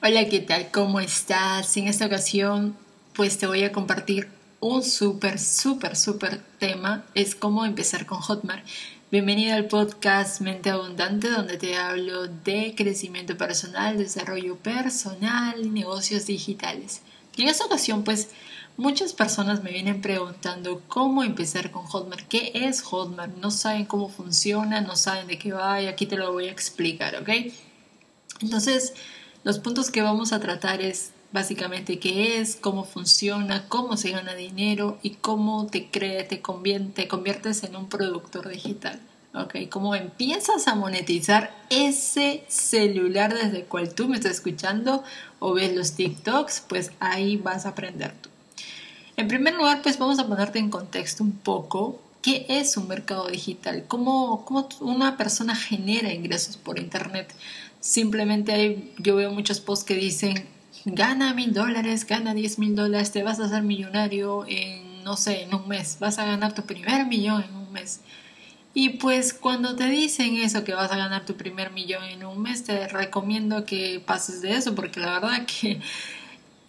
Hola, 0.00 0.28
¿qué 0.28 0.38
tal? 0.38 0.70
¿Cómo 0.70 1.00
estás? 1.00 1.76
En 1.76 1.88
esta 1.88 2.06
ocasión, 2.06 2.76
pues 3.14 3.36
te 3.36 3.48
voy 3.48 3.64
a 3.64 3.72
compartir 3.72 4.28
un 4.60 4.84
súper, 4.84 5.40
súper, 5.40 5.96
súper 5.96 6.40
tema. 6.60 7.04
Es 7.14 7.34
cómo 7.34 7.64
empezar 7.64 8.06
con 8.06 8.20
Hotmart. 8.20 8.64
Bienvenida 9.10 9.56
al 9.56 9.66
podcast 9.66 10.40
Mente 10.40 10.70
Abundante, 10.70 11.28
donde 11.28 11.58
te 11.58 11.76
hablo 11.76 12.28
de 12.28 12.76
crecimiento 12.76 13.36
personal, 13.36 13.98
desarrollo 13.98 14.54
personal 14.54 15.74
negocios 15.74 16.26
digitales. 16.26 17.02
Y 17.34 17.42
en 17.42 17.48
esta 17.48 17.66
ocasión, 17.66 18.04
pues, 18.04 18.28
muchas 18.76 19.12
personas 19.12 19.64
me 19.64 19.72
vienen 19.72 20.00
preguntando 20.00 20.80
cómo 20.86 21.24
empezar 21.24 21.72
con 21.72 21.82
Hotmart. 21.82 22.28
¿Qué 22.28 22.52
es 22.54 22.82
Hotmart? 22.82 23.36
No 23.38 23.50
saben 23.50 23.84
cómo 23.84 24.08
funciona, 24.08 24.80
no 24.80 24.94
saben 24.94 25.26
de 25.26 25.38
qué 25.38 25.50
va 25.52 25.82
y 25.82 25.88
aquí 25.88 26.06
te 26.06 26.16
lo 26.16 26.32
voy 26.32 26.46
a 26.46 26.52
explicar, 26.52 27.16
¿ok? 27.16 27.30
Entonces, 28.40 28.94
los 29.44 29.58
puntos 29.58 29.90
que 29.90 30.02
vamos 30.02 30.32
a 30.32 30.40
tratar 30.40 30.80
es 30.80 31.12
básicamente 31.32 31.98
qué 31.98 32.40
es, 32.40 32.56
cómo 32.56 32.84
funciona, 32.84 33.68
cómo 33.68 33.96
se 33.96 34.10
gana 34.10 34.34
dinero 34.34 34.98
y 35.02 35.10
cómo 35.10 35.66
te, 35.66 35.90
cree, 35.90 36.24
te, 36.24 36.42
te 36.94 37.08
conviertes 37.08 37.64
en 37.64 37.76
un 37.76 37.88
productor 37.88 38.48
digital. 38.48 39.00
¿ok? 39.34 39.68
Cómo 39.70 39.94
empiezas 39.94 40.68
a 40.68 40.74
monetizar 40.74 41.54
ese 41.70 42.44
celular 42.48 43.34
desde 43.34 43.58
el 43.58 43.64
cual 43.64 43.94
tú 43.94 44.08
me 44.08 44.16
estás 44.16 44.32
escuchando 44.32 45.04
o 45.38 45.52
ves 45.52 45.74
los 45.74 45.92
TikToks, 45.92 46.64
pues 46.68 46.92
ahí 47.00 47.36
vas 47.36 47.66
a 47.66 47.70
aprender 47.70 48.14
tú. 48.20 48.30
En 49.16 49.28
primer 49.28 49.54
lugar, 49.54 49.82
pues 49.82 49.98
vamos 49.98 50.18
a 50.18 50.26
ponerte 50.26 50.58
en 50.58 50.70
contexto 50.70 51.24
un 51.24 51.32
poco 51.32 52.00
qué 52.22 52.46
es 52.48 52.76
un 52.76 52.88
mercado 52.88 53.28
digital, 53.28 53.84
cómo, 53.86 54.44
cómo 54.44 54.68
una 54.80 55.16
persona 55.16 55.54
genera 55.56 56.12
ingresos 56.12 56.56
por 56.56 56.78
Internet. 56.78 57.32
Simplemente 57.88 58.92
yo 58.98 59.16
veo 59.16 59.32
muchos 59.32 59.60
posts 59.60 59.86
que 59.86 59.94
dicen, 59.94 60.46
gana 60.84 61.32
mil 61.32 61.54
dólares, 61.54 62.06
gana 62.06 62.34
diez 62.34 62.58
mil 62.58 62.76
dólares, 62.76 63.12
te 63.12 63.22
vas 63.22 63.40
a 63.40 63.46
hacer 63.46 63.62
millonario 63.62 64.44
en, 64.46 65.02
no 65.04 65.16
sé, 65.16 65.44
en 65.44 65.54
un 65.54 65.66
mes, 65.66 65.96
vas 65.98 66.18
a 66.18 66.26
ganar 66.26 66.54
tu 66.54 66.64
primer 66.66 67.06
millón 67.06 67.42
en 67.44 67.56
un 67.56 67.72
mes. 67.72 68.02
Y 68.74 68.90
pues 68.90 69.32
cuando 69.32 69.74
te 69.74 69.88
dicen 69.88 70.36
eso, 70.36 70.64
que 70.64 70.74
vas 70.74 70.92
a 70.92 70.98
ganar 70.98 71.24
tu 71.24 71.38
primer 71.38 71.70
millón 71.70 72.04
en 72.04 72.26
un 72.26 72.42
mes, 72.42 72.62
te 72.62 72.88
recomiendo 72.88 73.64
que 73.64 74.02
pases 74.04 74.42
de 74.42 74.52
eso, 74.52 74.74
porque 74.74 75.00
la 75.00 75.20
verdad 75.20 75.46
que 75.46 75.80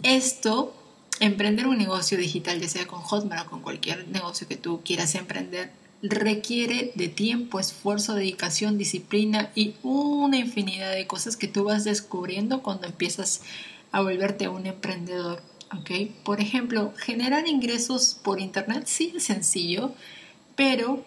esto, 0.03 0.73
emprender 1.19 1.67
un 1.67 1.77
negocio 1.77 2.17
digital, 2.17 2.61
ya 2.61 2.69
sea 2.69 2.87
con 2.87 3.01
Hotmart 3.01 3.47
o 3.47 3.49
con 3.49 3.61
cualquier 3.61 4.07
negocio 4.07 4.47
que 4.47 4.55
tú 4.55 4.79
quieras 4.85 5.15
emprender, 5.15 5.73
requiere 6.01 6.91
de 6.95 7.09
tiempo, 7.09 7.59
esfuerzo, 7.59 8.15
dedicación, 8.15 8.77
disciplina 8.77 9.51
y 9.55 9.75
una 9.83 10.37
infinidad 10.37 10.93
de 10.93 11.07
cosas 11.07 11.35
que 11.35 11.47
tú 11.47 11.65
vas 11.65 11.83
descubriendo 11.83 12.61
cuando 12.61 12.87
empiezas 12.87 13.41
a 13.91 14.01
volverte 14.01 14.47
un 14.47 14.65
emprendedor. 14.65 15.41
Por 16.23 16.41
ejemplo, 16.41 16.93
generar 16.97 17.47
ingresos 17.47 18.17
por 18.23 18.39
internet 18.39 18.83
sí 18.87 19.13
es 19.15 19.23
sencillo, 19.23 19.93
pero 20.55 21.03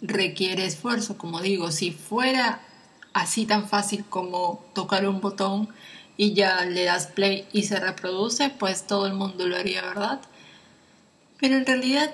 requiere 0.00 0.66
esfuerzo. 0.66 1.16
Como 1.16 1.40
digo, 1.40 1.70
si 1.70 1.92
fuera 1.92 2.60
así 3.12 3.46
tan 3.46 3.68
fácil 3.68 4.04
como 4.08 4.64
tocar 4.74 5.06
un 5.06 5.20
botón 5.20 5.68
y 6.16 6.32
ya 6.32 6.64
le 6.64 6.84
das 6.84 7.06
play 7.06 7.46
y 7.52 7.62
se 7.64 7.78
reproduce, 7.78 8.50
pues 8.50 8.86
todo 8.86 9.06
el 9.06 9.14
mundo 9.14 9.46
lo 9.46 9.56
haría, 9.56 9.82
¿verdad? 9.82 10.20
Pero 11.38 11.56
en 11.56 11.66
realidad 11.66 12.12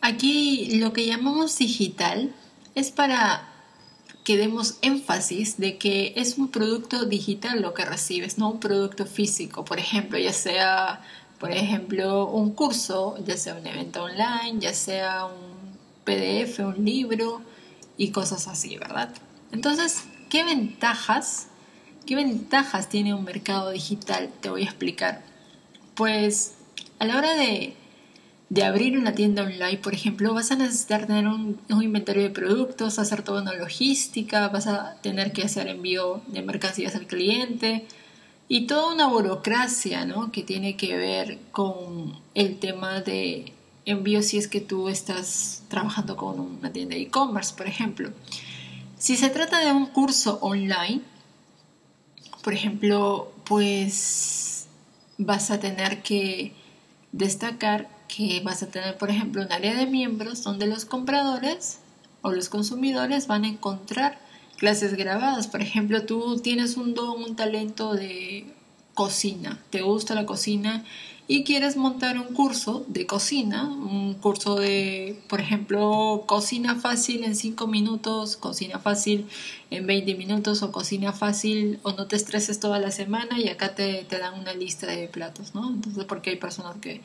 Aquí 0.00 0.78
lo 0.78 0.92
que 0.92 1.06
llamamos 1.06 1.58
digital 1.58 2.32
es 2.74 2.90
para 2.90 3.48
que 4.26 4.36
demos 4.36 4.78
énfasis 4.82 5.56
de 5.56 5.78
que 5.78 6.12
es 6.16 6.36
un 6.36 6.48
producto 6.48 7.04
digital 7.04 7.62
lo 7.62 7.74
que 7.74 7.84
recibes, 7.84 8.38
no 8.38 8.50
un 8.50 8.58
producto 8.58 9.06
físico, 9.06 9.64
por 9.64 9.78
ejemplo, 9.78 10.18
ya 10.18 10.32
sea, 10.32 11.00
por 11.38 11.52
ejemplo, 11.52 12.26
un 12.26 12.50
curso, 12.52 13.16
ya 13.24 13.36
sea 13.36 13.54
un 13.54 13.64
evento 13.64 14.02
online, 14.02 14.58
ya 14.58 14.74
sea 14.74 15.26
un 15.26 15.76
PDF, 16.04 16.58
un 16.58 16.84
libro 16.84 17.40
y 17.96 18.10
cosas 18.10 18.48
así, 18.48 18.76
¿verdad? 18.76 19.14
Entonces, 19.52 20.02
¿qué 20.28 20.42
ventajas, 20.42 21.46
qué 22.04 22.16
ventajas 22.16 22.88
tiene 22.88 23.14
un 23.14 23.22
mercado 23.22 23.70
digital? 23.70 24.30
Te 24.40 24.50
voy 24.50 24.62
a 24.62 24.66
explicar. 24.66 25.22
Pues 25.94 26.54
a 26.98 27.04
la 27.04 27.16
hora 27.16 27.34
de 27.34 27.76
de 28.48 28.62
abrir 28.62 28.96
una 28.96 29.14
tienda 29.14 29.42
online, 29.42 29.78
por 29.78 29.92
ejemplo, 29.92 30.32
vas 30.32 30.52
a 30.52 30.56
necesitar 30.56 31.06
tener 31.06 31.26
un, 31.26 31.58
inventario 31.68 32.22
de 32.22 32.30
productos, 32.30 32.98
hacer 32.98 33.22
toda 33.22 33.42
una 33.42 33.54
logística, 33.54 34.48
vas 34.48 34.68
a 34.68 34.96
tener 35.02 35.32
que 35.32 35.42
hacer 35.42 35.66
envío 35.66 36.22
de 36.28 36.42
mercancías 36.42 36.94
al 36.94 37.06
cliente 37.06 37.86
y 38.48 38.68
toda 38.68 38.94
una 38.94 39.08
burocracia 39.08 40.04
¿no? 40.04 40.30
que 40.30 40.44
tiene 40.44 40.76
que 40.76 40.96
ver 40.96 41.38
con 41.50 42.18
el 42.34 42.58
tema 42.58 43.00
de 43.00 43.52
envío 43.84 44.22
si 44.22 44.38
es 44.38 44.46
que 44.46 44.60
tú 44.60 44.88
estás 44.88 45.62
trabajando 45.68 46.16
con 46.16 46.38
una 46.38 46.72
tienda 46.72 46.94
de 46.94 47.02
e-commerce, 47.02 47.54
por 47.56 47.66
ejemplo. 47.66 48.10
Si 48.96 49.16
se 49.16 49.28
trata 49.28 49.58
de 49.58 49.72
un 49.72 49.86
curso 49.86 50.38
online, 50.40 51.02
por 52.44 52.54
ejemplo, 52.54 53.32
pues 53.44 54.68
vas 55.18 55.50
a 55.50 55.58
tener 55.58 56.02
que 56.02 56.52
destacar 57.10 57.95
que 58.16 58.40
vas 58.40 58.62
a 58.62 58.68
tener, 58.68 58.96
por 58.96 59.10
ejemplo, 59.10 59.42
un 59.42 59.52
área 59.52 59.74
de 59.74 59.86
miembros 59.86 60.42
donde 60.42 60.66
los 60.66 60.84
compradores 60.86 61.80
o 62.22 62.32
los 62.32 62.48
consumidores 62.48 63.26
van 63.26 63.44
a 63.44 63.48
encontrar 63.48 64.18
clases 64.56 64.94
grabadas. 64.94 65.48
Por 65.48 65.60
ejemplo, 65.60 66.02
tú 66.04 66.38
tienes 66.38 66.76
un 66.76 66.94
don, 66.94 67.22
un 67.22 67.36
talento 67.36 67.94
de 67.94 68.46
cocina, 68.94 69.60
te 69.68 69.82
gusta 69.82 70.14
la 70.14 70.24
cocina 70.24 70.82
y 71.28 71.44
quieres 71.44 71.76
montar 71.76 72.18
un 72.18 72.32
curso 72.32 72.86
de 72.88 73.04
cocina, 73.04 73.64
un 73.64 74.14
curso 74.14 74.54
de, 74.54 75.20
por 75.28 75.40
ejemplo, 75.40 76.22
cocina 76.26 76.76
fácil 76.76 77.24
en 77.24 77.36
5 77.36 77.66
minutos, 77.66 78.36
cocina 78.36 78.78
fácil 78.78 79.26
en 79.70 79.86
20 79.86 80.14
minutos 80.14 80.62
o 80.62 80.72
cocina 80.72 81.12
fácil 81.12 81.80
o 81.82 81.92
no 81.92 82.06
te 82.06 82.16
estreses 82.16 82.60
toda 82.60 82.78
la 82.78 82.92
semana 82.92 83.38
y 83.38 83.48
acá 83.48 83.74
te, 83.74 84.04
te 84.04 84.18
dan 84.18 84.40
una 84.40 84.54
lista 84.54 84.86
de 84.86 85.08
platos, 85.08 85.54
¿no? 85.54 85.68
Entonces, 85.68 86.04
porque 86.04 86.30
hay 86.30 86.36
personas 86.36 86.76
que 86.80 87.02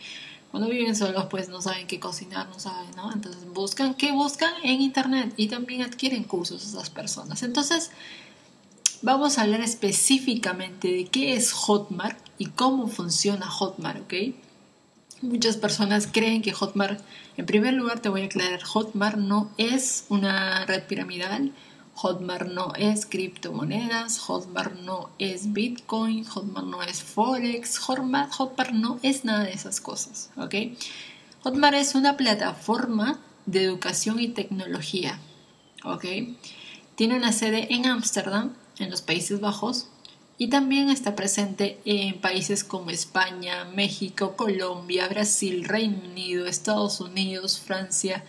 cuando 0.52 0.70
viven 0.70 0.96
solos 0.96 1.26
pues 1.30 1.50
no 1.50 1.62
saben 1.62 1.88
qué 1.88 2.00
cocinar, 2.00 2.48
no 2.50 2.60
saben, 2.60 2.92
¿no? 2.96 3.12
Entonces 3.12 3.46
buscan, 3.54 3.94
¿qué 3.96 4.12
buscan? 4.12 4.54
En 4.64 4.82
internet 4.82 5.34
y 5.38 5.48
también 5.48 5.82
adquieren 5.82 6.24
cursos 6.24 6.66
esas 6.66 6.90
personas. 6.90 7.42
Entonces 7.42 7.92
vamos 9.02 9.38
a 9.38 9.44
hablar 9.44 9.62
específicamente 9.62 10.90
de 10.90 11.06
qué 11.06 11.34
es 11.34 11.54
Hotmart 11.54 12.20
y 12.38 12.48
cómo 12.48 12.88
funciona 12.88 13.48
Hotmart, 13.48 14.02
¿ok? 14.02 14.36
Muchas 15.22 15.56
personas 15.56 16.08
creen 16.12 16.42
que 16.42 16.52
Hotmart, 16.52 17.00
en 17.38 17.46
primer 17.46 17.74
lugar 17.74 18.00
te 18.00 18.10
voy 18.10 18.24
a 18.24 18.26
aclarar, 18.26 18.62
Hotmart 18.62 19.18
no 19.18 19.52
es 19.58 20.06
una 20.10 20.66
red 20.66 20.84
piramidal, 20.84 21.54
Hotmart 22.02 22.48
no 22.48 22.74
es 22.76 23.06
criptomonedas, 23.06 24.18
Hotmart 24.18 24.74
no 24.80 25.12
es 25.20 25.54
Bitcoin, 25.54 26.26
Hotmart 26.26 26.66
no 26.66 26.82
es 26.82 27.04
Forex, 27.04 27.78
Hotmart, 27.78 28.72
no 28.74 29.00
es 29.04 29.24
nada 29.24 29.44
de 29.44 29.54
esas 29.54 29.80
cosas, 29.80 30.32
¿ok? 30.36 30.56
Hotmart 31.44 31.76
es 31.76 31.94
una 31.94 32.18
plataforma 32.18 33.20
de 33.46 33.64
educación 33.66 34.20
y 34.20 34.30
tecnología, 34.30 35.20
¿ok? 35.84 36.06
Tiene 36.96 37.18
una 37.18 37.32
sede 37.34 37.72
en 37.72 37.86
Ámsterdam, 37.86 38.56
en 38.80 38.90
los 38.90 39.04
Países 39.04 39.40
Bajos, 39.40 39.88
y 40.40 40.48
también 40.48 40.90
está 40.90 41.16
presente 41.16 41.80
en 41.86 42.20
países 42.20 42.64
como 42.64 42.90
España, 42.90 43.66
México, 43.66 44.36
Colombia, 44.36 45.08
Brasil, 45.08 45.66
Reino 45.66 46.00
Unido, 46.10 46.48
Estados 46.48 47.00
Unidos, 47.00 47.60
Francia, 47.60 48.24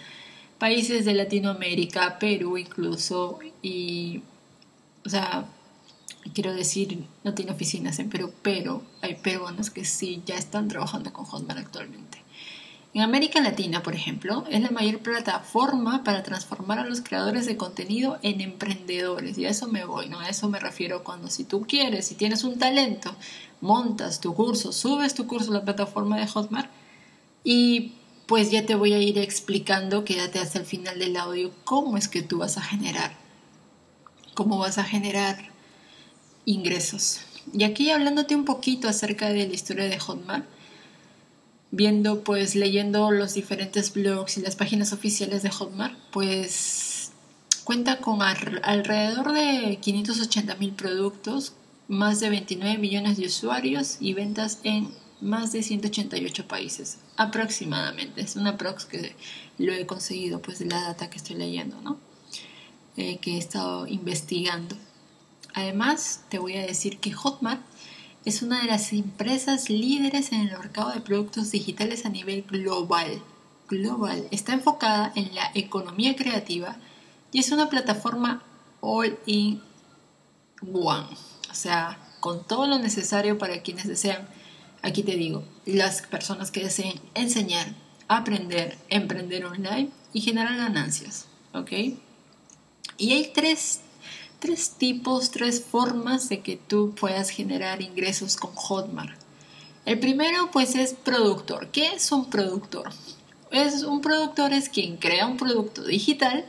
países 0.62 1.04
de 1.04 1.14
Latinoamérica, 1.14 2.20
Perú 2.20 2.56
incluso, 2.56 3.40
y, 3.62 4.22
o 5.04 5.08
sea, 5.08 5.44
quiero 6.34 6.54
decir, 6.54 7.02
no 7.24 7.34
tiene 7.34 7.50
oficinas 7.50 7.98
en 7.98 8.08
Perú, 8.08 8.32
pero 8.42 8.80
hay 9.00 9.16
peruanos 9.16 9.70
que 9.70 9.84
sí 9.84 10.22
ya 10.24 10.36
están 10.36 10.68
trabajando 10.68 11.12
con 11.12 11.24
Hotmart 11.24 11.58
actualmente. 11.58 12.22
En 12.94 13.02
América 13.02 13.40
Latina, 13.40 13.82
por 13.82 13.96
ejemplo, 13.96 14.44
es 14.48 14.60
la 14.60 14.70
mayor 14.70 15.00
plataforma 15.00 16.04
para 16.04 16.22
transformar 16.22 16.78
a 16.78 16.86
los 16.86 17.00
creadores 17.00 17.44
de 17.46 17.56
contenido 17.56 18.20
en 18.22 18.40
emprendedores. 18.40 19.36
Y 19.38 19.46
a 19.46 19.50
eso 19.50 19.66
me 19.66 19.84
voy, 19.84 20.08
¿no? 20.10 20.20
A 20.20 20.28
eso 20.28 20.48
me 20.48 20.60
refiero 20.60 21.02
cuando 21.02 21.26
si 21.26 21.42
tú 21.42 21.66
quieres, 21.66 22.06
si 22.06 22.14
tienes 22.14 22.44
un 22.44 22.60
talento, 22.60 23.12
montas 23.60 24.20
tu 24.20 24.32
curso, 24.32 24.70
subes 24.70 25.14
tu 25.14 25.26
curso 25.26 25.50
a 25.50 25.54
la 25.54 25.64
plataforma 25.64 26.20
de 26.20 26.28
Hotmart 26.28 26.70
y 27.42 27.94
pues 28.32 28.50
ya 28.50 28.64
te 28.64 28.76
voy 28.76 28.94
a 28.94 28.98
ir 28.98 29.18
explicando, 29.18 30.06
quédate 30.06 30.38
hasta 30.38 30.58
el 30.58 30.64
final 30.64 30.98
del 30.98 31.18
audio, 31.18 31.50
cómo 31.64 31.98
es 31.98 32.08
que 32.08 32.22
tú 32.22 32.38
vas 32.38 32.56
a 32.56 32.62
generar, 32.62 33.14
cómo 34.32 34.56
vas 34.56 34.78
a 34.78 34.84
generar 34.84 35.50
ingresos. 36.46 37.20
Y 37.52 37.64
aquí 37.64 37.90
hablándote 37.90 38.34
un 38.34 38.46
poquito 38.46 38.88
acerca 38.88 39.28
de 39.28 39.46
la 39.46 39.52
historia 39.52 39.84
de 39.84 39.98
Hotmart, 39.98 40.46
viendo 41.72 42.24
pues 42.24 42.54
leyendo 42.54 43.10
los 43.10 43.34
diferentes 43.34 43.92
blogs 43.92 44.38
y 44.38 44.40
las 44.40 44.56
páginas 44.56 44.94
oficiales 44.94 45.42
de 45.42 45.50
Hotmart, 45.50 45.98
pues 46.10 47.12
cuenta 47.64 47.98
con 47.98 48.22
alrededor 48.22 49.34
de 49.34 49.76
580 49.78 50.54
mil 50.54 50.72
productos 50.72 51.52
más 51.86 52.18
de 52.20 52.30
29 52.30 52.78
millones 52.78 53.18
de 53.18 53.26
usuarios 53.26 53.98
y 54.00 54.14
ventas 54.14 54.60
en 54.62 55.01
más 55.22 55.52
de 55.52 55.62
188 55.62 56.46
países 56.46 56.98
aproximadamente. 57.16 58.20
Es 58.20 58.36
una 58.36 58.58
prox 58.58 58.84
que 58.84 59.14
lo 59.58 59.72
he 59.72 59.86
conseguido 59.86 60.42
pues 60.42 60.58
de 60.58 60.66
la 60.66 60.80
data 60.82 61.08
que 61.08 61.16
estoy 61.16 61.36
leyendo, 61.36 61.80
¿no? 61.80 61.98
Eh, 62.96 63.18
que 63.18 63.36
he 63.36 63.38
estado 63.38 63.86
investigando. 63.86 64.76
Además, 65.54 66.24
te 66.28 66.38
voy 66.38 66.56
a 66.56 66.66
decir 66.66 66.98
que 66.98 67.12
Hotmart 67.12 67.62
es 68.24 68.42
una 68.42 68.60
de 68.62 68.68
las 68.68 68.92
empresas 68.92 69.70
líderes 69.70 70.32
en 70.32 70.40
el 70.40 70.58
mercado 70.58 70.90
de 70.90 71.00
productos 71.00 71.50
digitales 71.50 72.04
a 72.04 72.08
nivel 72.08 72.42
global. 72.42 73.22
Global. 73.68 74.28
Está 74.30 74.52
enfocada 74.52 75.12
en 75.14 75.34
la 75.34 75.50
economía 75.54 76.14
creativa 76.16 76.76
y 77.32 77.38
es 77.38 77.50
una 77.50 77.68
plataforma 77.68 78.42
all 78.80 79.18
in 79.26 79.62
one. 80.62 81.06
O 81.50 81.54
sea, 81.54 81.98
con 82.20 82.46
todo 82.46 82.66
lo 82.66 82.78
necesario 82.78 83.38
para 83.38 83.62
quienes 83.62 83.88
desean, 83.88 84.28
aquí 84.82 85.02
te 85.02 85.16
digo, 85.16 85.44
las 85.64 86.02
personas 86.02 86.50
que 86.50 86.64
deseen 86.64 87.00
enseñar, 87.14 87.74
aprender, 88.08 88.76
emprender 88.88 89.44
online 89.44 89.90
y 90.12 90.20
generar 90.20 90.56
ganancias. 90.56 91.26
¿Ok? 91.54 91.70
Y 92.98 93.12
hay 93.12 93.30
tres, 93.34 93.80
tres 94.38 94.72
tipos, 94.76 95.30
tres 95.30 95.62
formas 95.62 96.28
de 96.28 96.40
que 96.40 96.56
tú 96.56 96.94
puedas 96.94 97.30
generar 97.30 97.80
ingresos 97.80 98.36
con 98.36 98.54
Hotmart. 98.54 99.18
El 99.84 99.98
primero 99.98 100.50
pues 100.52 100.74
es 100.76 100.94
productor. 100.94 101.68
¿Qué 101.68 101.88
es 101.94 102.12
un 102.12 102.30
productor? 102.30 102.90
Es 103.50 103.82
un 103.82 104.00
productor 104.00 104.52
es 104.52 104.68
quien 104.68 104.96
crea 104.96 105.26
un 105.26 105.36
producto 105.36 105.84
digital 105.84 106.44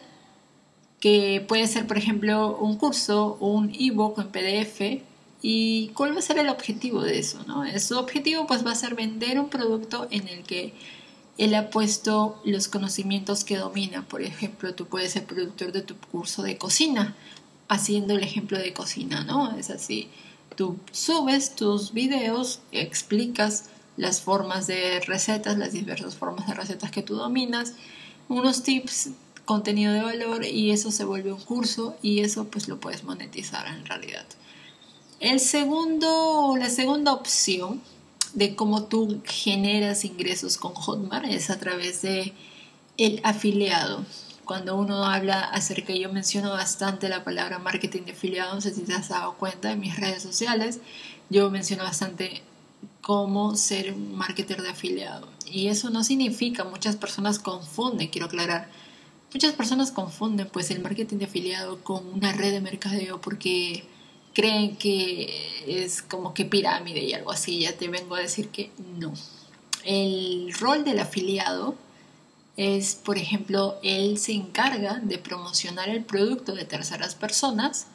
que 0.99 1.43
puede 1.47 1.67
ser, 1.67 1.85
por 1.85 1.97
ejemplo, 1.97 2.57
un 2.57 2.77
curso, 2.77 3.37
un 3.41 3.73
ebook 3.77 4.19
en 4.19 4.29
PDF. 4.29 5.03
¿Y 5.45 5.89
cuál 5.89 6.15
va 6.15 6.19
a 6.19 6.21
ser 6.21 6.37
el 6.39 6.47
objetivo 6.47 7.01
de 7.01 7.19
eso? 7.19 7.43
¿no? 7.45 7.65
Su 7.77 7.99
objetivo 7.99 8.47
pues 8.47 8.65
va 8.65 8.71
a 8.71 8.75
ser 8.75 8.95
vender 8.95 9.37
un 9.37 9.49
producto 9.49 10.07
en 10.09 10.29
el 10.29 10.43
que 10.43 10.73
él 11.37 11.53
ha 11.55 11.69
puesto 11.69 12.41
los 12.45 12.69
conocimientos 12.69 13.43
que 13.43 13.57
domina. 13.57 14.07
Por 14.07 14.21
ejemplo, 14.21 14.73
tú 14.73 14.85
puedes 14.85 15.11
ser 15.11 15.25
productor 15.25 15.73
de 15.73 15.81
tu 15.81 15.97
curso 15.97 16.43
de 16.43 16.57
cocina, 16.57 17.17
haciendo 17.67 18.13
el 18.15 18.23
ejemplo 18.23 18.57
de 18.57 18.71
cocina, 18.71 19.25
¿no? 19.25 19.57
Es 19.57 19.69
así. 19.69 20.07
Tú 20.55 20.79
subes 20.93 21.55
tus 21.55 21.91
videos, 21.91 22.61
explicas 22.71 23.65
las 23.97 24.21
formas 24.21 24.65
de 24.67 25.01
recetas, 25.01 25.57
las 25.57 25.73
diversas 25.73 26.15
formas 26.15 26.47
de 26.47 26.53
recetas 26.53 26.89
que 26.89 27.03
tú 27.03 27.15
dominas, 27.15 27.73
unos 28.29 28.63
tips 28.63 29.09
contenido 29.43 29.91
de 29.91 30.03
valor 30.03 30.45
y 30.45 30.71
eso 30.71 30.89
se 30.89 31.03
vuelve 31.03 31.33
un 31.33 31.41
curso 31.41 31.97
y 32.01 32.21
eso 32.21 32.45
pues 32.45 32.69
lo 32.69 32.79
puedes 32.79 33.03
monetizar 33.03 33.67
en 33.67 33.85
realidad. 33.85 34.25
El 35.23 35.39
segundo, 35.39 36.53
la 36.59 36.69
segunda 36.69 37.13
opción 37.13 37.81
de 38.33 38.57
cómo 38.57 38.83
tú 38.87 39.21
generas 39.23 40.03
ingresos 40.03 40.57
con 40.57 40.73
Hotmart 40.73 41.27
es 41.27 41.49
a 41.49 41.57
través 41.61 42.01
de 42.01 42.33
el 42.97 43.21
afiliado. 43.23 44.05
Cuando 44.43 44.75
uno 44.75 45.05
habla 45.05 45.39
acerca, 45.39 45.93
yo 45.93 46.11
menciono 46.11 46.49
bastante 46.49 47.07
la 47.07 47.23
palabra 47.23 47.57
marketing 47.57 48.01
de 48.01 48.11
afiliado, 48.11 48.53
no 48.53 48.59
sé 48.59 48.73
si 48.73 48.81
te 48.81 48.95
has 48.95 49.07
dado 49.07 49.35
cuenta 49.35 49.71
en 49.71 49.79
mis 49.79 49.97
redes 49.97 50.21
sociales, 50.21 50.81
yo 51.29 51.49
menciono 51.49 51.83
bastante 51.83 52.41
cómo 52.99 53.55
ser 53.55 53.93
un 53.93 54.17
marketer 54.17 54.61
de 54.61 54.71
afiliado. 54.71 55.29
Y 55.49 55.69
eso 55.69 55.89
no 55.89 56.03
significa, 56.03 56.65
muchas 56.65 56.97
personas 56.97 57.39
confunden, 57.39 58.09
quiero 58.09 58.25
aclarar, 58.25 58.67
Muchas 59.33 59.53
personas 59.53 59.91
confunden 59.91 60.47
pues 60.47 60.69
el 60.69 60.79
marketing 60.79 61.17
de 61.17 61.25
afiliado 61.25 61.83
con 61.83 62.05
una 62.13 62.33
red 62.33 62.51
de 62.51 62.61
mercadeo 62.61 63.19
porque 63.19 63.83
creen 64.33 64.75
que 64.75 65.33
es 65.67 66.01
como 66.01 66.33
que 66.33 66.45
pirámide 66.45 67.03
y 67.03 67.13
algo 67.13 67.31
así. 67.31 67.59
Ya 67.59 67.77
te 67.77 67.87
vengo 67.87 68.15
a 68.15 68.19
decir 68.19 68.49
que 68.49 68.71
no. 68.97 69.13
El 69.83 70.53
rol 70.59 70.83
del 70.83 70.99
afiliado 70.99 71.75
es, 72.57 72.95
por 72.95 73.17
ejemplo, 73.17 73.77
él 73.83 74.17
se 74.17 74.33
encarga 74.33 74.99
de 74.99 75.17
promocionar 75.17 75.89
el 75.89 76.03
producto 76.03 76.53
de 76.53 76.65
terceras 76.65 77.15
personas 77.15 77.87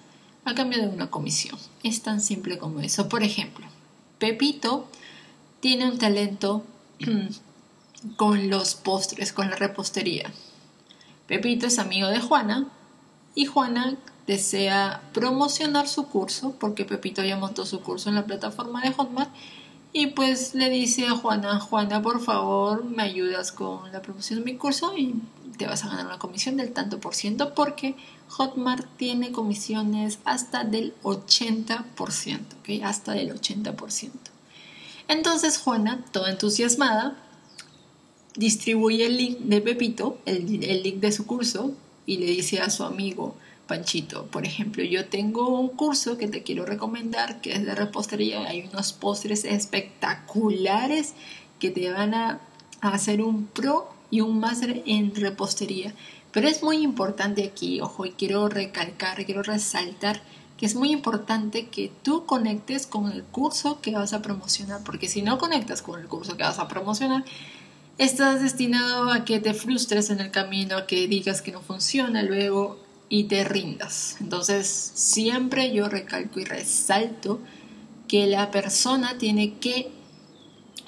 a 0.44 0.54
cambio 0.54 0.80
de 0.80 0.88
una 0.88 1.10
comisión. 1.10 1.58
Es 1.82 2.02
tan 2.02 2.20
simple 2.20 2.58
como 2.58 2.80
eso. 2.80 3.08
Por 3.08 3.22
ejemplo, 3.22 3.66
Pepito 4.18 4.88
tiene 5.60 5.90
un 5.90 5.98
talento 5.98 6.64
con 8.16 8.50
los 8.50 8.74
postres, 8.74 9.32
con 9.32 9.50
la 9.50 9.56
repostería. 9.56 10.32
Pepito 11.26 11.66
es 11.66 11.78
amigo 11.78 12.08
de 12.08 12.20
Juana 12.20 12.68
y 13.34 13.46
Juana 13.46 13.96
desea 14.28 15.00
promocionar 15.14 15.88
su 15.88 16.06
curso 16.06 16.54
porque 16.60 16.84
Pepito 16.84 17.24
ya 17.24 17.38
montó 17.38 17.64
su 17.64 17.80
curso 17.80 18.10
en 18.10 18.14
la 18.14 18.26
plataforma 18.26 18.82
de 18.82 18.92
Hotmart 18.92 19.30
y 19.94 20.08
pues 20.08 20.54
le 20.54 20.68
dice 20.68 21.06
a 21.06 21.12
Juana, 21.12 21.58
Juana 21.58 22.02
por 22.02 22.20
favor 22.20 22.84
me 22.84 23.02
ayudas 23.02 23.52
con 23.52 23.90
la 23.90 24.02
promoción 24.02 24.40
de 24.40 24.44
mi 24.44 24.58
curso 24.58 24.92
y 24.96 25.14
te 25.56 25.66
vas 25.66 25.82
a 25.82 25.88
ganar 25.88 26.04
una 26.04 26.18
comisión 26.18 26.58
del 26.58 26.72
tanto 26.72 27.00
por 27.00 27.14
ciento 27.14 27.54
porque 27.54 27.96
Hotmart 28.28 28.86
tiene 28.98 29.32
comisiones 29.32 30.18
hasta 30.26 30.62
del 30.62 30.94
80%, 31.02 31.84
¿ok? 32.60 32.84
Hasta 32.84 33.12
del 33.12 33.34
80%. 33.34 34.10
Entonces 35.08 35.56
Juana, 35.56 36.04
toda 36.12 36.30
entusiasmada, 36.30 37.16
distribuye 38.36 39.06
el 39.06 39.16
link 39.16 39.38
de 39.38 39.62
Pepito, 39.62 40.18
el, 40.26 40.62
el 40.62 40.82
link 40.82 40.96
de 40.96 41.12
su 41.12 41.24
curso, 41.26 41.72
y 42.04 42.18
le 42.18 42.26
dice 42.26 42.60
a 42.60 42.68
su 42.68 42.84
amigo 42.84 43.34
Panchito, 43.68 44.26
por 44.26 44.46
ejemplo, 44.46 44.82
yo 44.82 45.06
tengo 45.06 45.60
un 45.60 45.68
curso 45.68 46.16
que 46.16 46.26
te 46.26 46.42
quiero 46.42 46.64
recomendar, 46.64 47.42
que 47.42 47.52
es 47.52 47.64
de 47.64 47.74
repostería, 47.74 48.48
hay 48.48 48.66
unos 48.72 48.94
postres 48.94 49.44
espectaculares 49.44 51.12
que 51.60 51.70
te 51.70 51.92
van 51.92 52.14
a, 52.14 52.40
hacer 52.80 53.22
un 53.22 53.46
pro 53.46 53.90
y 54.10 54.22
un 54.22 54.40
máster 54.40 54.82
en 54.86 55.14
repostería. 55.14 55.94
Pero 56.32 56.48
es 56.48 56.62
muy 56.62 56.78
importante 56.78 57.44
aquí, 57.44 57.80
ojo, 57.80 58.06
y 58.06 58.12
quiero 58.12 58.48
recalcar, 58.48 59.24
quiero 59.26 59.42
resaltar 59.42 60.22
que 60.56 60.64
es 60.66 60.74
muy 60.74 60.90
importante 60.90 61.66
que 61.66 61.92
tú 62.02 62.24
conectes 62.24 62.86
con 62.86 63.12
el 63.12 63.22
curso 63.22 63.80
que 63.80 63.92
vas 63.92 64.12
a 64.12 64.22
promocionar, 64.22 64.82
porque 64.82 65.08
si 65.08 65.22
no 65.22 65.38
conectas 65.38 65.82
con 65.82 66.00
el 66.00 66.08
curso 66.08 66.36
que 66.36 66.42
vas 66.42 66.58
a 66.58 66.68
promocionar, 66.68 67.24
estás 67.98 68.40
destinado 68.40 69.10
a 69.10 69.24
que 69.24 69.40
te 69.40 69.54
frustres 69.54 70.10
en 70.10 70.20
el 70.20 70.30
camino, 70.30 70.78
a 70.78 70.86
que 70.86 71.06
digas 71.06 71.42
que 71.42 71.52
no 71.52 71.60
funciona 71.60 72.22
luego 72.22 72.87
y 73.08 73.24
te 73.24 73.44
rindas. 73.44 74.16
Entonces, 74.20 74.66
siempre 74.94 75.72
yo 75.72 75.88
recalco 75.88 76.40
y 76.40 76.44
resalto 76.44 77.40
que 78.06 78.26
la 78.26 78.50
persona 78.50 79.18
tiene 79.18 79.58
que 79.58 79.90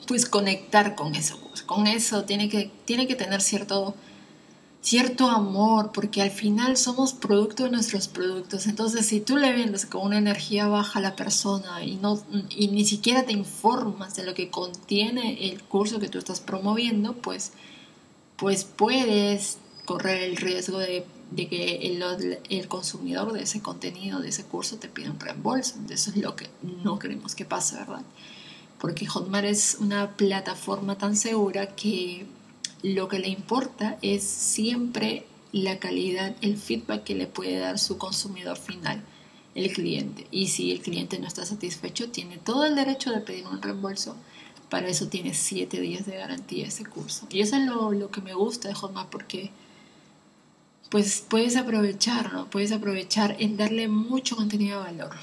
pues 0.06 0.26
conectar 0.26 0.96
con 0.96 1.14
eso, 1.14 1.38
con 1.66 1.86
eso 1.86 2.24
tiene 2.24 2.48
que, 2.48 2.70
tiene 2.84 3.06
que 3.06 3.14
tener 3.14 3.40
cierto 3.40 3.94
cierto 4.80 5.28
amor, 5.28 5.92
porque 5.92 6.22
al 6.22 6.30
final 6.30 6.76
somos 6.76 7.12
producto 7.12 7.64
de 7.64 7.70
nuestros 7.70 8.08
productos. 8.08 8.66
Entonces, 8.66 9.06
si 9.06 9.20
tú 9.20 9.36
le 9.36 9.52
vendes 9.52 9.86
con 9.86 10.06
una 10.06 10.18
energía 10.18 10.68
baja 10.68 10.98
a 10.98 11.02
la 11.02 11.16
persona 11.16 11.84
y, 11.84 11.96
no, 11.96 12.22
y 12.50 12.68
ni 12.68 12.84
siquiera 12.84 13.24
te 13.24 13.32
informas 13.32 14.16
de 14.16 14.24
lo 14.24 14.34
que 14.34 14.50
contiene 14.50 15.50
el 15.50 15.62
curso 15.62 15.98
que 16.00 16.08
tú 16.08 16.18
estás 16.18 16.40
promoviendo, 16.40 17.14
pues, 17.14 17.52
pues 18.36 18.64
puedes 18.64 19.58
correr 19.84 20.22
el 20.22 20.36
riesgo 20.36 20.78
de, 20.78 21.04
que 21.36 21.96
el, 22.48 22.68
consumidor 22.68 23.32
de 23.32 23.42
ese 23.42 23.62
contenido, 23.62 24.20
de 24.20 24.28
ese 24.28 24.44
curso, 24.44 24.76
te 24.76 24.88
pida 24.88 25.10
un 25.10 25.20
reembolso. 25.20 25.76
Eso 25.88 26.10
es 26.10 26.16
lo 26.16 26.36
que 26.36 26.48
no 26.84 26.98
queremos 26.98 27.34
que 27.34 27.44
pase, 27.44 27.76
¿verdad? 27.76 28.02
Porque 28.78 29.06
Hotmart 29.06 29.46
es 29.46 29.76
una 29.80 30.16
plataforma 30.16 30.96
tan 30.96 31.16
segura 31.16 31.74
que 31.74 32.26
lo 32.82 33.08
que 33.08 33.18
le 33.18 33.28
importa 33.28 33.98
es 34.02 34.22
siempre 34.24 35.24
la 35.52 35.78
calidad, 35.78 36.34
el 36.40 36.56
feedback 36.56 37.04
que 37.04 37.14
le 37.14 37.26
puede 37.26 37.58
dar 37.58 37.78
su 37.78 37.98
consumidor 37.98 38.56
final, 38.56 39.02
el 39.54 39.72
cliente. 39.72 40.26
Y 40.30 40.48
si 40.48 40.72
el 40.72 40.80
cliente 40.80 41.18
no 41.18 41.26
está 41.26 41.44
satisfecho, 41.44 42.10
tiene 42.10 42.38
todo 42.38 42.64
el 42.64 42.74
derecho 42.74 43.10
de 43.10 43.20
pedir 43.20 43.46
un 43.46 43.60
reembolso. 43.60 44.16
Para 44.68 44.88
eso 44.88 45.08
tiene 45.08 45.34
siete 45.34 45.80
días 45.80 46.06
de 46.06 46.16
garantía 46.16 46.66
ese 46.66 46.84
curso. 46.86 47.26
Y 47.30 47.40
eso 47.40 47.56
es 47.56 47.66
lo, 47.66 48.10
que 48.10 48.20
me 48.20 48.34
gusta 48.34 48.68
de 48.68 48.74
Hotmart 48.74 49.10
porque 49.10 49.50
pues 50.90 51.24
puedes 51.26 51.56
aprovechar, 51.56 52.32
¿no? 52.32 52.50
Puedes 52.50 52.72
aprovechar 52.72 53.36
en 53.38 53.56
darle 53.56 53.88
mucho 53.88 54.36
contenido 54.36 54.78
de 54.80 54.92
valor. 54.92 55.16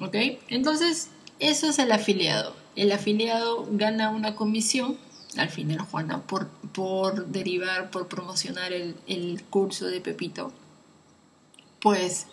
¿Ok? 0.00 0.14
Entonces, 0.48 1.08
eso 1.38 1.68
es 1.68 1.78
el 1.78 1.92
afiliado. 1.92 2.54
El 2.74 2.92
afiliado 2.92 3.66
gana 3.70 4.10
una 4.10 4.34
comisión 4.34 4.98
al 5.36 5.50
final 5.50 5.80
Juana 5.80 6.22
por, 6.22 6.48
por 6.48 7.26
derivar, 7.26 7.90
por 7.90 8.08
promocionar 8.08 8.72
el, 8.72 9.42
curso 9.50 9.86
de 9.86 10.00
Pepito, 10.00 10.52
pues 11.80 12.26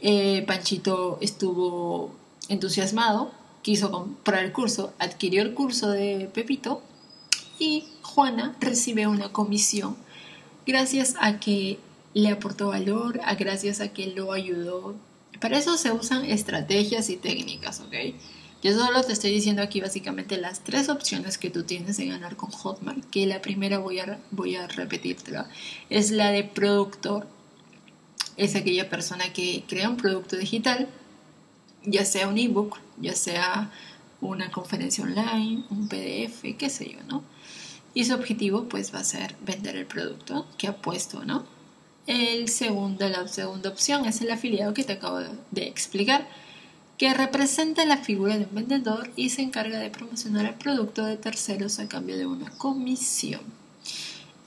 eh, 0.00 0.44
Panchito 0.46 1.18
estuvo 1.20 2.12
entusiasmado, 2.48 3.32
quiso 3.62 3.90
comprar 3.90 4.44
el 4.44 4.52
curso, 4.52 4.92
adquirió 4.98 5.42
el 5.42 5.54
curso 5.54 5.90
de 5.90 6.30
Pepito 6.32 6.82
y 7.58 7.84
Juana 8.02 8.56
recibe 8.60 9.06
una 9.06 9.32
comisión 9.32 9.96
gracias 10.66 11.14
a 11.20 11.38
que 11.38 11.78
le 12.16 12.30
aportó 12.30 12.68
valor, 12.68 13.20
a 13.24 13.34
gracias 13.34 13.80
a 13.80 13.88
que 13.88 14.06
lo 14.06 14.32
ayudó 14.32 14.94
Para 15.38 15.58
eso 15.58 15.76
se 15.76 15.92
usan 15.92 16.24
estrategias 16.24 17.10
y 17.10 17.16
técnicas, 17.16 17.80
¿ok? 17.80 17.94
Yo 18.62 18.72
solo 18.72 19.02
te 19.02 19.12
estoy 19.12 19.32
diciendo 19.32 19.60
aquí 19.60 19.82
básicamente 19.82 20.38
las 20.38 20.60
tres 20.60 20.88
opciones 20.88 21.36
que 21.36 21.50
tú 21.50 21.64
tienes 21.64 21.98
de 21.98 22.06
ganar 22.06 22.36
con 22.36 22.50
Hotmart, 22.50 23.04
que 23.10 23.26
la 23.26 23.42
primera 23.42 23.80
voy 23.80 23.98
a, 23.98 24.18
voy 24.30 24.56
a 24.56 24.66
repetírtela, 24.66 25.50
es 25.90 26.10
la 26.10 26.30
de 26.30 26.42
productor. 26.42 27.28
Es 28.38 28.56
aquella 28.56 28.88
persona 28.88 29.30
que 29.34 29.64
crea 29.68 29.90
un 29.90 29.98
producto 29.98 30.36
digital, 30.36 30.88
ya 31.84 32.06
sea 32.06 32.28
un 32.28 32.38
ebook, 32.38 32.78
ya 32.98 33.14
sea 33.14 33.70
una 34.22 34.50
conferencia 34.50 35.04
online, 35.04 35.64
un 35.68 35.86
PDF, 35.86 36.56
qué 36.56 36.70
sé 36.70 36.92
yo, 36.92 37.04
¿no? 37.06 37.22
Y 37.92 38.06
su 38.06 38.14
objetivo 38.14 38.70
pues 38.70 38.94
va 38.94 39.00
a 39.00 39.04
ser 39.04 39.36
vender 39.44 39.76
el 39.76 39.84
producto 39.84 40.46
que 40.56 40.66
ha 40.66 40.76
puesto, 40.78 41.22
¿no? 41.22 41.55
El 42.06 42.48
segundo, 42.48 43.08
la 43.08 43.26
segunda 43.26 43.68
opción 43.68 44.06
es 44.06 44.20
el 44.20 44.30
afiliado 44.30 44.72
que 44.74 44.84
te 44.84 44.92
acabo 44.92 45.18
de 45.50 45.66
explicar, 45.66 46.28
que 46.98 47.12
representa 47.12 47.84
la 47.84 47.96
figura 47.96 48.38
de 48.38 48.44
un 48.44 48.54
vendedor 48.54 49.10
y 49.16 49.30
se 49.30 49.42
encarga 49.42 49.80
de 49.80 49.90
promocionar 49.90 50.46
el 50.46 50.54
producto 50.54 51.04
de 51.04 51.16
terceros 51.16 51.80
a 51.80 51.88
cambio 51.88 52.16
de 52.16 52.26
una 52.26 52.50
comisión. 52.50 53.40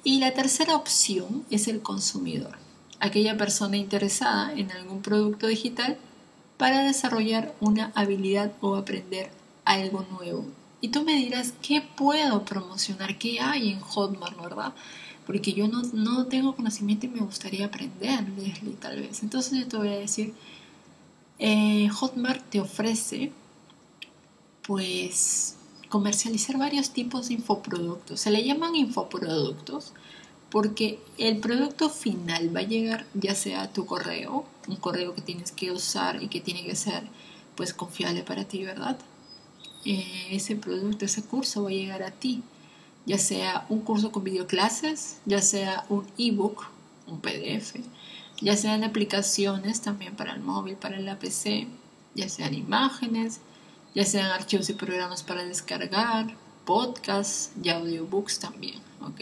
Y 0.05 0.19
la 0.19 0.33
tercera 0.33 0.77
opción 0.77 1.45
es 1.51 1.67
el 1.67 1.81
consumidor, 1.81 2.57
aquella 3.01 3.35
persona 3.35 3.75
interesada 3.75 4.53
en 4.53 4.71
algún 4.71 5.01
producto 5.01 5.47
digital 5.47 5.97
para 6.55 6.83
desarrollar 6.83 7.53
una 7.59 7.91
habilidad 7.93 8.53
o 8.61 8.75
aprender 8.75 9.31
algo 9.65 10.05
nuevo. 10.09 10.45
Y 10.79 10.89
tú 10.89 11.03
me 11.03 11.15
dirás, 11.15 11.53
¿qué 11.61 11.81
puedo 11.81 12.45
promocionar? 12.45 13.17
¿Qué 13.17 13.41
hay 13.41 13.71
en 13.73 13.81
Hotmart, 13.81 14.41
verdad? 14.41 14.73
Porque 15.29 15.53
yo 15.53 15.67
no, 15.67 16.25
tengo 16.25 16.55
conocimiento 16.55 17.05
y 17.05 17.09
me 17.09 17.19
gustaría 17.19 17.67
aprender, 17.67 18.27
Leslie, 18.29 18.74
tal 18.74 19.00
vez. 19.00 19.21
Entonces 19.21 19.59
yo 19.59 19.67
te 19.67 19.77
voy 19.77 19.89
a 19.89 20.00
decir, 20.00 20.33
eh, 21.38 21.88
Hotmart 21.88 22.43
te 22.50 22.59
ofrece, 22.59 23.31
pues, 24.63 25.55
comercializar 25.88 26.57
varios 26.57 26.89
tipos 26.89 27.27
de 27.27 27.36
infoproductos. 27.36 28.19
Se 28.21 28.31
le 28.31 28.43
llaman 28.43 28.75
infoproductos 28.75 29.93
porque 30.50 31.00
el 31.19 31.38
producto 31.38 31.91
final 31.91 32.55
va 32.55 32.62
a 32.62 32.63
llegar 32.63 33.05
ya 33.13 33.36
sea 33.36 33.62
a 33.62 33.71
tu 33.71 33.86
correo, 33.86 34.48
un 34.67 34.77
correo 34.77 35.13
que 35.13 35.21
tienes 35.21 35.51
que 35.51 35.71
usar 35.71 36.24
y 36.24 36.27
que 36.29 36.41
tiene 36.41 36.65
que 36.65 36.75
ser 36.75 37.03
pues 37.53 37.75
confiable 37.75 38.24
para 38.24 38.45
ti, 38.45 38.63
¿verdad? 38.63 38.98
Eh, 39.86 40.29
ese 40.31 40.55
producto, 40.55 41.05
ese 41.05 41.21
curso 41.21 41.62
va 41.62 41.69
a 41.69 41.74
llegar 41.74 42.01
a 42.01 42.09
ti 42.09 42.41
ya 43.06 43.18
sea 43.18 43.65
un 43.70 43.82
curso 43.82 44.12
con 44.12 44.24
videoclases, 44.24 45.18
ya 45.25 45.41
sea 45.41 45.86
un 45.89 46.06
ebook, 46.18 46.65
un 47.08 47.20
PDF, 47.20 47.75
ya 48.41 48.56
sean 48.56 48.84
aplicaciones 48.84 49.82
también 49.82 50.15
para 50.15 50.34
el 50.34 50.41
móvil, 50.41 50.75
para 50.75 50.98
el 50.98 51.18
PC, 51.18 51.68
ya 52.15 52.29
sean 52.29 52.53
imágenes, 52.53 53.41
ya 53.96 54.06
sean 54.06 54.32
archivos 54.32 54.70
y 54.70 54.74
programas 54.74 55.24
para 55.24 55.44
descargar, 55.44 56.36
podcasts 56.65 57.51
y 57.63 57.70
audiobooks 57.70 58.39
también, 58.39 58.79
¿ok? 59.01 59.20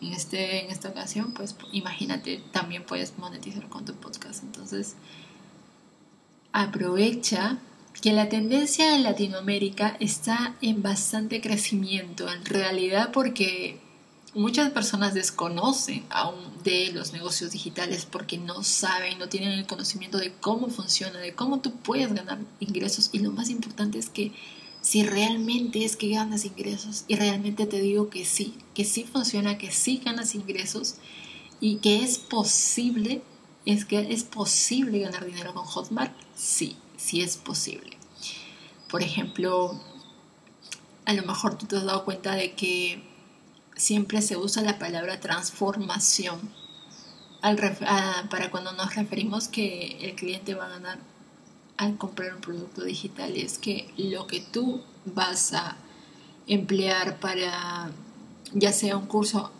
En, 0.00 0.12
este, 0.12 0.64
en 0.64 0.70
esta 0.70 0.90
ocasión, 0.90 1.32
pues 1.32 1.56
imagínate, 1.72 2.42
también 2.52 2.84
puedes 2.84 3.18
monetizar 3.18 3.68
con 3.68 3.84
tu 3.84 3.94
podcast. 3.94 4.44
Entonces, 4.44 4.94
aprovecha 6.52 7.58
que 8.00 8.12
la 8.12 8.28
tendencia 8.28 8.94
en 8.94 9.02
Latinoamérica 9.02 9.96
está 10.00 10.56
en 10.62 10.82
bastante 10.82 11.40
crecimiento, 11.40 12.30
en 12.30 12.44
realidad 12.44 13.10
porque 13.12 13.80
muchas 14.34 14.70
personas 14.70 15.14
desconocen 15.14 16.04
aún 16.10 16.36
de 16.62 16.92
los 16.92 17.12
negocios 17.12 17.50
digitales 17.50 18.06
porque 18.06 18.38
no 18.38 18.62
saben, 18.62 19.18
no 19.18 19.28
tienen 19.28 19.52
el 19.52 19.66
conocimiento 19.66 20.18
de 20.18 20.32
cómo 20.32 20.68
funciona, 20.68 21.18
de 21.18 21.34
cómo 21.34 21.60
tú 21.60 21.72
puedes 21.72 22.12
ganar 22.12 22.38
ingresos. 22.60 23.10
Y 23.12 23.18
lo 23.18 23.32
más 23.32 23.50
importante 23.50 23.98
es 23.98 24.08
que 24.08 24.32
si 24.80 25.02
realmente 25.02 25.84
es 25.84 25.96
que 25.96 26.10
ganas 26.10 26.44
ingresos 26.44 27.04
y 27.08 27.16
realmente 27.16 27.66
te 27.66 27.80
digo 27.80 28.10
que 28.10 28.24
sí, 28.24 28.54
que 28.74 28.84
sí 28.84 29.04
funciona, 29.04 29.58
que 29.58 29.72
sí 29.72 30.00
ganas 30.04 30.34
ingresos 30.34 30.96
y 31.60 31.76
que 31.76 32.02
es 32.04 32.18
posible, 32.18 33.22
es 33.66 33.84
que 33.84 34.12
es 34.12 34.22
posible 34.22 35.00
ganar 35.00 35.26
dinero 35.26 35.52
con 35.52 35.64
Hotmart, 35.64 36.14
sí, 36.36 36.76
si 36.98 37.22
es 37.22 37.38
posible. 37.38 37.96
Por 38.90 39.02
ejemplo, 39.02 39.80
a 41.06 41.14
lo 41.14 41.22
mejor 41.22 41.56
tú 41.56 41.64
te 41.64 41.76
has 41.76 41.84
dado 41.84 42.04
cuenta 42.04 42.34
de 42.34 42.52
que 42.52 43.02
siempre 43.76 44.20
se 44.20 44.36
usa 44.36 44.62
la 44.62 44.78
palabra 44.78 45.20
transformación 45.20 46.38
para 47.40 48.50
cuando 48.50 48.72
nos 48.72 48.94
referimos 48.94 49.48
que 49.48 49.96
el 50.02 50.16
cliente 50.16 50.54
va 50.54 50.66
a 50.66 50.70
ganar 50.70 50.98
al 51.76 51.96
comprar 51.96 52.34
un 52.34 52.40
producto 52.40 52.82
digital. 52.82 53.36
Es 53.36 53.56
que 53.56 53.90
lo 53.96 54.26
que 54.26 54.40
tú 54.40 54.82
vas 55.04 55.54
a 55.54 55.76
emplear 56.48 57.20
para, 57.20 57.90
ya 58.52 58.72
sea 58.72 58.96
un 58.96 59.06
curso, 59.06 59.52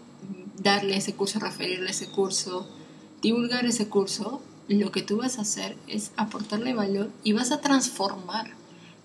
darle 0.57 0.97
ese 0.97 1.15
curso, 1.15 1.39
referirle 1.39 1.91
ese 1.91 2.09
curso, 2.09 2.69
divulgar 3.23 3.65
ese 3.65 3.89
curso, 3.89 4.43
lo 4.69 4.93
que 4.93 5.03
tú 5.03 5.17
vas 5.17 5.39
a 5.39 5.43
hacer 5.43 5.77
es 5.87 6.13
aportarle 6.17 6.75
valor 6.75 7.11
y 7.25 7.33
vas 7.33 7.51
a 7.53 7.61
transformar. 7.61 8.51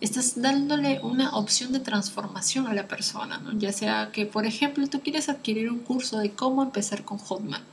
Estás 0.02 0.42
dándole 0.42 1.00
una 1.02 1.36
opción 1.38 1.72
de 1.72 1.80
transformación 1.80 2.68
a 2.68 2.74
la 2.74 2.90
persona, 2.90 3.38
¿no? 3.38 3.58
ya 3.58 3.72
sea 3.72 4.12
que, 4.12 4.26
por 4.26 4.46
ejemplo, 4.46 4.86
tú 4.88 5.02
quieres 5.02 5.30
adquirir 5.30 5.72
un 5.72 5.80
curso 5.80 6.20
de 6.20 6.32
cómo 6.32 6.62
empezar 6.62 7.06
con 7.06 7.18
Hotmart. 7.18 7.64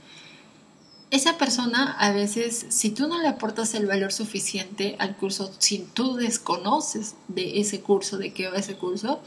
Esa 1.10 1.38
persona 1.38 1.96
a 1.98 2.12
veces, 2.12 2.66
si 2.68 2.90
tú 2.90 3.08
no 3.08 3.20
le 3.20 3.26
aportas 3.26 3.74
el 3.74 3.86
valor 3.86 4.12
suficiente 4.12 4.94
al 5.00 5.16
curso, 5.16 5.52
si 5.58 5.80
tú 5.92 6.14
desconoces 6.14 7.16
de 7.26 7.58
ese 7.58 7.80
curso, 7.80 8.16
de 8.16 8.32
qué 8.32 8.48
va 8.48 8.58
ese 8.58 8.76
curso, 8.76 9.20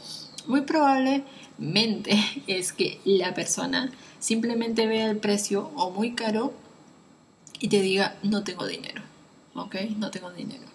muy 0.46 0.62
probablemente 0.62 2.18
es 2.46 2.72
que 2.72 3.00
la 3.04 3.34
persona 3.34 3.92
simplemente 4.18 4.86
vea 4.86 5.10
el 5.10 5.18
precio 5.18 5.70
o 5.76 5.90
muy 5.90 6.14
caro 6.14 6.54
y 7.64 7.68
te 7.68 7.80
diga, 7.80 8.18
no 8.22 8.44
tengo 8.44 8.66
dinero, 8.66 9.00
¿ok? 9.54 9.76
No 9.96 10.10
tengo 10.10 10.30
dinero. 10.30 10.66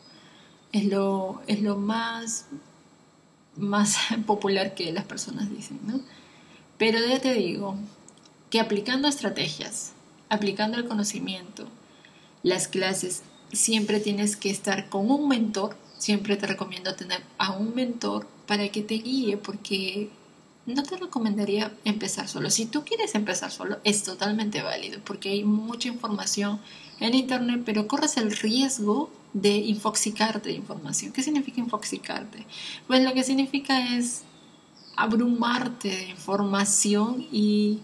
Es 0.71 0.85
lo, 0.85 1.39
es 1.45 1.61
lo 1.61 1.77
más, 1.77 2.47
más 3.55 3.95
popular 4.25 4.73
que 4.73 4.91
las 4.91 5.05
personas 5.05 5.51
dicen, 5.51 5.79
¿no? 5.85 6.01
Pero 6.79 6.97
ya 6.97 7.19
te 7.19 7.35
digo 7.35 7.75
que 8.49 8.59
aplicando 8.59 9.07
estrategias, 9.07 9.91
aplicando 10.29 10.79
el 10.79 10.87
conocimiento, 10.87 11.67
las 12.41 12.67
clases, 12.67 13.21
siempre 13.53 13.99
tienes 13.99 14.35
que 14.35 14.49
estar 14.49 14.89
con 14.89 15.11
un 15.11 15.27
mentor. 15.27 15.77
Siempre 15.99 16.37
te 16.37 16.47
recomiendo 16.47 16.95
tener 16.95 17.21
a 17.37 17.51
un 17.51 17.75
mentor 17.75 18.27
para 18.47 18.67
que 18.69 18.81
te 18.81 18.95
guíe, 18.95 19.37
porque 19.37 20.09
no 20.75 20.83
te 20.83 20.97
recomendaría 20.97 21.73
empezar 21.83 22.27
solo. 22.27 22.49
Si 22.49 22.65
tú 22.65 22.83
quieres 22.83 23.15
empezar 23.15 23.51
solo, 23.51 23.77
es 23.83 24.03
totalmente 24.03 24.61
válido 24.61 24.99
porque 25.03 25.29
hay 25.29 25.43
mucha 25.43 25.87
información 25.87 26.59
en 26.99 27.13
Internet, 27.13 27.61
pero 27.65 27.87
corres 27.87 28.17
el 28.17 28.31
riesgo 28.31 29.09
de 29.33 29.49
infoxicarte 29.49 30.49
de 30.49 30.55
información. 30.55 31.11
¿Qué 31.11 31.23
significa 31.23 31.59
infoxicarte? 31.59 32.45
Pues 32.87 33.03
lo 33.03 33.13
que 33.13 33.23
significa 33.23 33.95
es 33.95 34.23
abrumarte 34.95 35.89
de 35.89 36.09
información 36.09 37.25
y, 37.31 37.79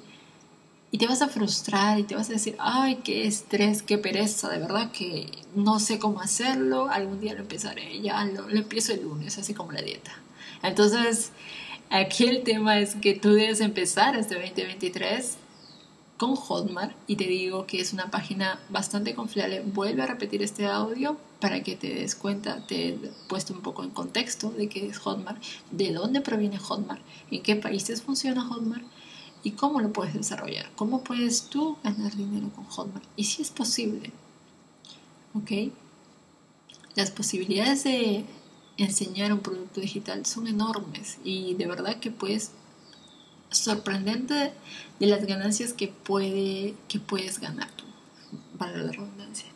y 0.92 0.98
te 0.98 1.08
vas 1.08 1.22
a 1.22 1.30
frustrar 1.30 2.00
y 2.00 2.04
te 2.04 2.16
vas 2.16 2.30
a 2.30 2.34
decir, 2.34 2.56
ay, 2.60 3.00
qué 3.04 3.26
estrés, 3.26 3.82
qué 3.84 3.98
pereza, 3.98 4.50
de 4.50 4.60
verdad 4.60 4.92
que 4.92 5.32
no 5.56 5.80
sé 5.80 5.98
cómo 5.98 6.20
hacerlo, 6.20 6.90
algún 6.90 7.20
día 7.20 7.34
lo 7.34 7.42
empezaré, 7.42 8.02
ya 8.02 8.26
lo, 8.26 8.50
lo 8.50 8.58
empiezo 8.58 8.94
el 8.94 9.04
lunes, 9.04 9.38
así 9.38 9.54
como 9.54 9.72
la 9.72 9.82
dieta. 9.82 10.12
Entonces, 10.62 11.32
Aquí 11.98 12.26
el 12.26 12.44
tema 12.44 12.78
es 12.80 12.94
que 12.96 13.14
tú 13.14 13.32
debes 13.32 13.62
empezar 13.62 14.18
este 14.18 14.36
2023 14.36 15.38
con 16.18 16.36
Hotmart 16.36 16.92
y 17.08 17.16
te 17.16 17.24
digo 17.24 17.66
que 17.68 17.80
es 17.80 17.94
una 17.94 18.12
página 18.12 18.60
bastante 18.68 19.16
confiable. 19.16 19.62
Vuelve 19.62 20.02
a 20.02 20.06
repetir 20.06 20.44
este 20.44 20.66
audio 20.66 21.16
para 21.40 21.64
que 21.64 21.78
te 21.78 21.94
des 21.94 22.16
cuenta, 22.16 22.68
te 22.68 22.90
he 22.90 22.94
puesto 23.30 23.54
un 23.54 23.62
poco 23.62 23.82
en 23.86 23.92
contexto 23.92 24.50
de 24.50 24.68
qué 24.68 24.86
es 24.86 24.98
Hotmart, 24.98 25.42
de 25.72 25.94
dónde 25.94 26.20
proviene 26.20 26.58
Hotmart, 26.58 27.00
en 27.32 27.42
qué 27.42 27.56
países 27.56 28.02
funciona 28.02 28.44
Hotmart 28.44 28.84
y 29.44 29.52
cómo 29.52 29.80
lo 29.80 29.94
puedes 29.94 30.16
desarrollar, 30.16 30.70
cómo 30.76 31.02
puedes 31.02 31.44
tú 31.44 31.78
ganar 31.82 32.14
dinero 32.14 32.50
con 32.54 32.66
Hotmart 32.66 33.06
y 33.16 33.24
si 33.24 33.42
es 33.42 33.52
posible. 33.52 34.12
¿Ok? 35.34 35.72
Las 36.96 37.12
posibilidades 37.12 37.86
de 37.86 38.26
enseñar 38.78 39.32
un 39.32 39.40
producto 39.40 39.82
digital 39.82 40.26
son 40.26 40.48
enormes 40.48 41.18
y 41.24 41.54
de 41.56 41.68
verdad 41.68 42.00
que 42.00 42.12
puedes 42.12 42.52
sorprendente 43.52 44.52
de 45.00 45.08
las 45.08 45.26
ganancias 45.26 45.74
que, 45.74 45.88
puede, 45.88 46.76
que 46.88 47.00
puedes 47.00 47.40
ganar 47.40 47.70
tú, 47.72 47.86
para 48.58 48.78
la 48.78 48.92
redundancia. 48.92 49.48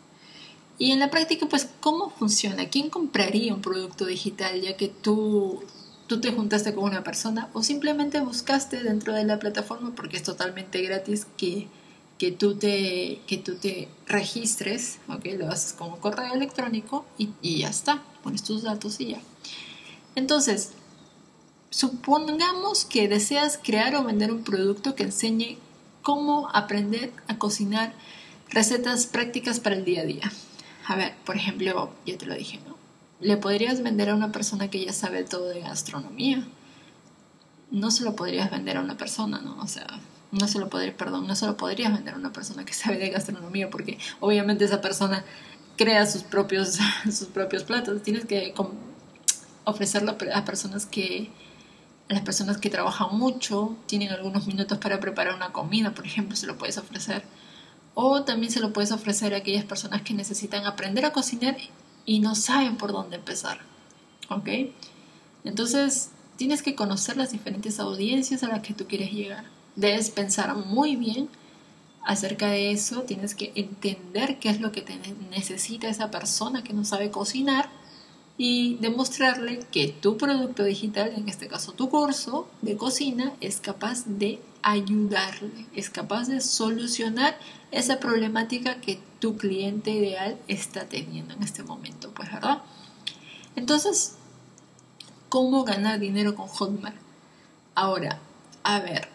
Y 0.77 0.91
en 0.91 0.99
la 0.99 1.09
práctica, 1.09 1.47
pues, 1.49 1.67
¿cómo 1.81 2.09
funciona? 2.09 2.69
¿Quién 2.69 2.89
compraría 2.89 3.53
un 3.53 3.61
producto 3.61 4.05
digital 4.05 4.61
ya 4.61 4.77
que 4.77 4.87
tú, 4.87 5.61
tú 6.07 6.21
te 6.21 6.31
juntaste 6.31 6.73
con 6.73 6.85
una 6.85 7.03
persona 7.03 7.49
o 7.53 7.63
simplemente 7.63 8.21
buscaste 8.21 8.81
dentro 8.83 9.13
de 9.13 9.25
la 9.25 9.39
plataforma 9.39 9.93
porque 9.95 10.17
es 10.17 10.23
totalmente 10.23 10.81
gratis 10.81 11.27
que 11.35 11.67
que 12.19 12.31
tú 12.33 12.55
te, 12.55 13.21
que 13.25 13.37
tú 13.37 13.55
te 13.55 13.87
registres, 14.05 14.99
¿ok? 15.07 15.25
Lo 15.37 15.49
haces 15.49 15.73
con 15.73 15.93
un 15.93 15.99
correo 15.99 16.33
electrónico 16.33 17.05
y, 17.17 17.29
y 17.41 17.59
ya 17.59 17.69
está, 17.69 18.03
pones 18.21 18.43
tus 18.43 18.61
datos 18.63 18.99
y 18.99 19.11
ya. 19.11 19.21
Entonces, 20.15 20.73
supongamos 21.69 22.83
que 22.83 23.07
deseas 23.07 23.57
crear 23.57 23.95
o 23.95 24.03
vender 24.03 24.31
un 24.31 24.43
producto 24.43 24.95
que 24.95 25.03
enseñe 25.03 25.57
cómo 26.01 26.49
aprender 26.53 27.13
a 27.27 27.37
cocinar 27.37 27.93
recetas 28.49 29.05
prácticas 29.05 29.61
para 29.61 29.75
el 29.75 29.85
día 29.85 30.01
a 30.01 30.05
día. 30.05 30.31
A 30.87 30.95
ver, 30.97 31.15
por 31.25 31.37
ejemplo, 31.37 31.93
ya 32.05 32.17
te 32.17 32.25
lo 32.25 32.35
dije, 32.35 32.59
¿no? 32.67 32.75
Le 33.21 33.37
podrías 33.37 33.81
vender 33.81 34.09
a 34.09 34.15
una 34.15 34.31
persona 34.31 34.69
que 34.69 34.83
ya 34.83 34.91
sabe 34.91 35.23
todo 35.23 35.47
de 35.47 35.61
gastronomía. 35.61 36.45
No 37.71 37.91
se 37.91 38.03
lo 38.03 38.15
podrías 38.15 38.51
vender 38.51 38.77
a 38.77 38.81
una 38.81 38.97
persona, 38.97 39.39
¿no? 39.39 39.57
O 39.61 39.67
sea, 39.67 39.87
no 40.31 40.47
se 40.47 40.59
lo 40.59 40.69
podría, 40.69 40.95
perdón, 40.95 41.27
no 41.27 41.35
se 41.35 41.45
lo 41.45 41.57
podrías 41.57 41.93
vender 41.93 42.13
a 42.13 42.17
una 42.17 42.31
persona 42.31 42.65
que 42.65 42.73
sabe 42.73 42.97
de 42.97 43.09
gastronomía 43.09 43.69
porque 43.69 43.97
obviamente 44.19 44.65
esa 44.65 44.81
persona 44.81 45.25
crea 45.75 46.05
sus 46.05 46.23
propios, 46.23 46.77
sus 47.05 47.27
propios 47.27 47.63
platos. 47.63 48.01
Tienes 48.03 48.25
que 48.25 48.53
ofrecerlo 49.63 50.15
a 50.33 50.45
personas 50.45 50.85
que, 50.85 51.31
a 52.09 52.13
las 52.13 52.23
personas 52.23 52.57
que 52.57 52.69
trabajan 52.69 53.17
mucho, 53.17 53.75
tienen 53.87 54.11
algunos 54.11 54.45
minutos 54.47 54.77
para 54.77 54.99
preparar 54.99 55.35
una 55.35 55.51
comida, 55.51 55.93
por 55.93 56.05
ejemplo, 56.05 56.35
se 56.35 56.47
lo 56.47 56.57
puedes 56.57 56.77
ofrecer. 56.77 57.23
O 57.95 58.23
también 58.23 58.51
se 58.51 58.59
lo 58.59 58.71
puedes 58.71 58.91
ofrecer 58.91 59.33
a 59.33 59.37
aquellas 59.37 59.65
personas 59.65 60.03
que 60.03 60.13
necesitan 60.13 60.65
aprender 60.65 61.05
a 61.05 61.11
cocinar 61.11 61.57
y 62.05 62.19
no 62.19 62.35
saben 62.35 62.77
por 62.77 62.91
dónde 62.91 63.17
empezar. 63.17 63.59
¿Ok? 64.29 64.47
Entonces, 65.43 66.11
tienes 66.37 66.61
que 66.61 66.75
conocer 66.75 67.17
las 67.17 67.31
diferentes 67.31 67.79
audiencias 67.79 68.43
a 68.43 68.47
las 68.47 68.61
que 68.61 68.73
tú 68.73 68.85
quieres 68.85 69.11
llegar 69.11 69.58
debes 69.79 70.09
pensar 70.09 70.55
muy 70.55 70.95
bien 70.95 71.29
acerca 72.03 72.47
de 72.47 72.71
eso, 72.71 73.03
tienes 73.03 73.35
que 73.35 73.51
entender 73.55 74.39
qué 74.39 74.49
es 74.49 74.59
lo 74.59 74.71
que 74.71 74.83
necesita 75.29 75.89
esa 75.89 76.11
persona 76.11 76.63
que 76.63 76.73
no 76.73 76.83
sabe 76.83 77.11
cocinar 77.11 77.69
y 78.37 78.75
demostrarle 78.77 79.59
que 79.71 79.89
tu 79.89 80.17
producto 80.17 80.63
digital, 80.63 81.13
en 81.15 81.27
este 81.29 81.47
caso 81.47 81.73
tu 81.73 81.89
curso 81.89 82.47
de 82.61 82.77
cocina, 82.77 83.33
es 83.41 83.59
capaz 83.59 84.05
de 84.05 84.41
ayudarle, 84.61 85.65
es 85.75 85.89
capaz 85.89 86.27
de 86.27 86.41
solucionar 86.41 87.37
esa 87.71 87.99
problemática 87.99 88.81
que 88.81 88.99
tu 89.19 89.37
cliente 89.37 89.91
ideal 89.91 90.37
está 90.47 90.85
teniendo 90.85 91.33
en 91.33 91.43
este 91.43 91.63
momento, 91.63 92.11
pues, 92.13 92.31
¿verdad? 92.31 92.63
Entonces, 93.55 94.15
¿cómo 95.27 95.63
ganar 95.63 95.99
dinero 95.99 96.35
con 96.35 96.47
Hotmart? 96.47 96.95
Ahora, 97.75 98.19
a 98.63 98.79
ver, 98.79 99.09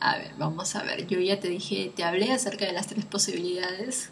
a 0.00 0.18
ver, 0.18 0.34
vamos 0.38 0.74
a 0.76 0.82
ver. 0.82 1.06
Yo 1.06 1.18
ya 1.20 1.40
te 1.40 1.48
dije, 1.48 1.92
te 1.94 2.04
hablé 2.04 2.32
acerca 2.32 2.66
de 2.66 2.72
las 2.72 2.86
tres 2.86 3.04
posibilidades, 3.04 4.10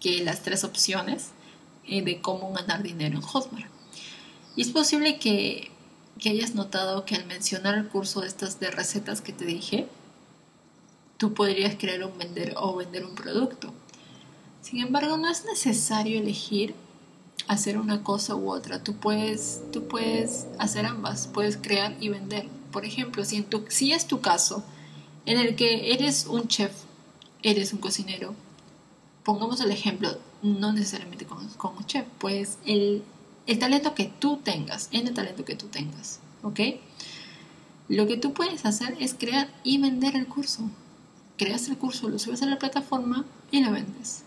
que 0.00 0.22
las 0.24 0.42
tres 0.42 0.64
opciones 0.64 1.30
eh, 1.86 2.02
de 2.02 2.20
cómo 2.20 2.52
ganar 2.52 2.82
dinero 2.82 3.16
en 3.16 3.22
Hotmart. 3.22 3.70
Y 4.56 4.62
es 4.62 4.68
posible 4.68 5.18
que, 5.18 5.70
que 6.18 6.30
hayas 6.30 6.54
notado 6.54 7.04
que 7.04 7.14
al 7.14 7.26
mencionar 7.26 7.76
el 7.76 7.88
curso 7.88 8.20
de 8.20 8.28
estas 8.28 8.60
de 8.60 8.70
recetas 8.70 9.20
que 9.20 9.32
te 9.32 9.44
dije, 9.44 9.88
tú 11.16 11.34
podrías 11.34 11.76
crear 11.76 12.04
un 12.04 12.16
vender 12.18 12.54
o 12.56 12.76
vender 12.76 13.04
un 13.04 13.14
producto. 13.14 13.72
Sin 14.62 14.80
embargo, 14.80 15.16
no 15.16 15.30
es 15.30 15.44
necesario 15.44 16.20
elegir 16.20 16.74
hacer 17.46 17.78
una 17.78 18.02
cosa 18.02 18.34
u 18.34 18.50
otra. 18.50 18.82
Tú 18.82 18.96
puedes, 18.96 19.62
tú 19.72 19.88
puedes 19.88 20.46
hacer 20.58 20.86
ambas, 20.86 21.28
puedes 21.28 21.56
crear 21.56 21.96
y 22.00 22.08
vender. 22.08 22.57
Por 22.72 22.84
ejemplo, 22.84 23.24
si, 23.24 23.92
es 23.92 24.06
tu 24.06 24.20
caso 24.20 24.64
en 25.26 25.38
el 25.38 25.56
que 25.56 25.92
eres 25.92 26.26
un 26.26 26.48
chef, 26.48 26.72
eres 27.42 27.72
un 27.72 27.78
cocinero, 27.78 28.34
pongamos 29.24 29.60
el 29.60 29.70
ejemplo, 29.70 30.18
no 30.42 30.72
necesariamente 30.72 31.26
como, 31.26 31.42
un 31.76 31.86
chef, 31.86 32.06
pues 32.18 32.58
el, 32.66 33.02
el 33.46 33.58
talento 33.58 33.94
que 33.94 34.04
tú 34.04 34.38
tengas, 34.42 34.88
en 34.92 35.06
el 35.06 35.14
talento 35.14 35.44
que 35.44 35.56
tú 35.56 35.66
tengas, 35.66 36.20
¿ok? 36.42 36.60
Lo 37.88 38.06
que 38.06 38.18
tú 38.18 38.34
puedes 38.34 38.66
hacer 38.66 38.96
es 39.00 39.14
crear 39.14 39.48
y 39.64 39.78
vender 39.78 40.14
el 40.14 40.26
curso. 40.26 40.70
Creas 41.38 41.68
el 41.68 41.78
curso, 41.78 42.08
lo 42.08 42.18
subes 42.18 42.42
a 42.42 42.46
la 42.46 42.58
plataforma 42.58 43.24
y 43.50 43.62
lo 43.64 43.72
vendes. 43.72 44.24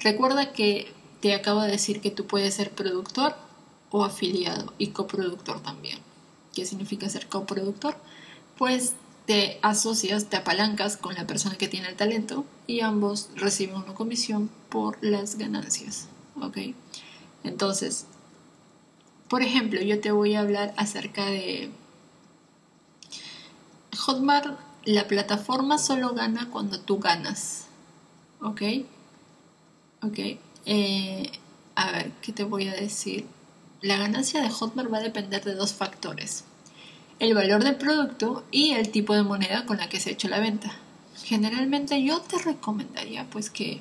Recuerda 0.00 0.52
que 0.52 0.92
te 1.20 1.34
acabo 1.34 1.62
de 1.62 1.70
decir 1.70 2.00
que 2.00 2.10
tú 2.10 2.26
puedes 2.26 2.54
ser 2.54 2.70
productor 2.70 3.36
o 3.90 4.04
afiliado 4.04 4.72
y 4.78 4.88
coproductor 4.88 5.60
también. 5.60 5.98
¿Qué 6.54 6.64
significa 6.64 7.08
ser 7.08 7.28
coproductor? 7.28 7.96
Pues 8.56 8.94
te 9.26 9.58
asocias, 9.62 10.30
te 10.30 10.36
apalancas 10.36 10.96
con 10.96 11.14
la 11.14 11.26
persona 11.26 11.56
que 11.56 11.68
tiene 11.68 11.88
el 11.88 11.96
talento 11.96 12.44
y 12.66 12.80
ambos 12.80 13.28
reciben 13.34 13.76
una 13.76 13.94
comisión 13.94 14.50
por 14.68 14.98
las 15.02 15.36
ganancias. 15.36 16.08
¿Ok? 16.40 16.58
Entonces, 17.44 18.06
por 19.28 19.42
ejemplo, 19.42 19.80
yo 19.82 20.00
te 20.00 20.10
voy 20.10 20.34
a 20.34 20.40
hablar 20.40 20.72
acerca 20.76 21.26
de 21.26 21.70
Hotmart. 23.98 24.58
La 24.84 25.06
plataforma 25.06 25.76
solo 25.76 26.14
gana 26.14 26.48
cuando 26.50 26.80
tú 26.80 26.98
ganas. 26.98 27.66
¿Ok? 28.40 28.62
¿Ok? 30.02 30.18
Eh, 30.64 31.30
a 31.74 31.92
ver, 31.92 32.12
¿qué 32.22 32.32
te 32.32 32.44
voy 32.44 32.68
a 32.68 32.72
decir? 32.72 33.26
La 33.80 33.96
ganancia 33.96 34.42
de 34.42 34.50
Hotmart 34.50 34.92
va 34.92 34.98
a 34.98 35.02
depender 35.02 35.44
de 35.44 35.54
dos 35.54 35.72
factores. 35.72 36.42
El 37.20 37.34
valor 37.34 37.62
del 37.62 37.76
producto 37.76 38.44
y 38.50 38.72
el 38.72 38.88
tipo 38.90 39.14
de 39.14 39.22
moneda 39.22 39.66
con 39.66 39.76
la 39.76 39.88
que 39.88 40.00
se 40.00 40.10
ha 40.10 40.12
hecho 40.14 40.28
la 40.28 40.40
venta. 40.40 40.72
Generalmente 41.22 42.02
yo 42.02 42.20
te 42.20 42.38
recomendaría 42.38 43.30
pues 43.30 43.50
que, 43.50 43.80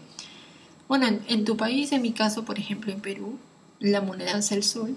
bueno, 0.88 1.08
en, 1.08 1.46
tu 1.46 1.58
país, 1.58 1.92
en 1.94 2.04
mi 2.04 2.12
caso, 2.12 2.46
por 2.46 2.60
ejemplo, 2.60 2.92
en 2.92 3.02
Perú, 3.02 3.40
la 3.80 4.02
moneda 4.02 4.38
es 4.38 4.52
el 4.52 4.62
sol. 4.62 4.96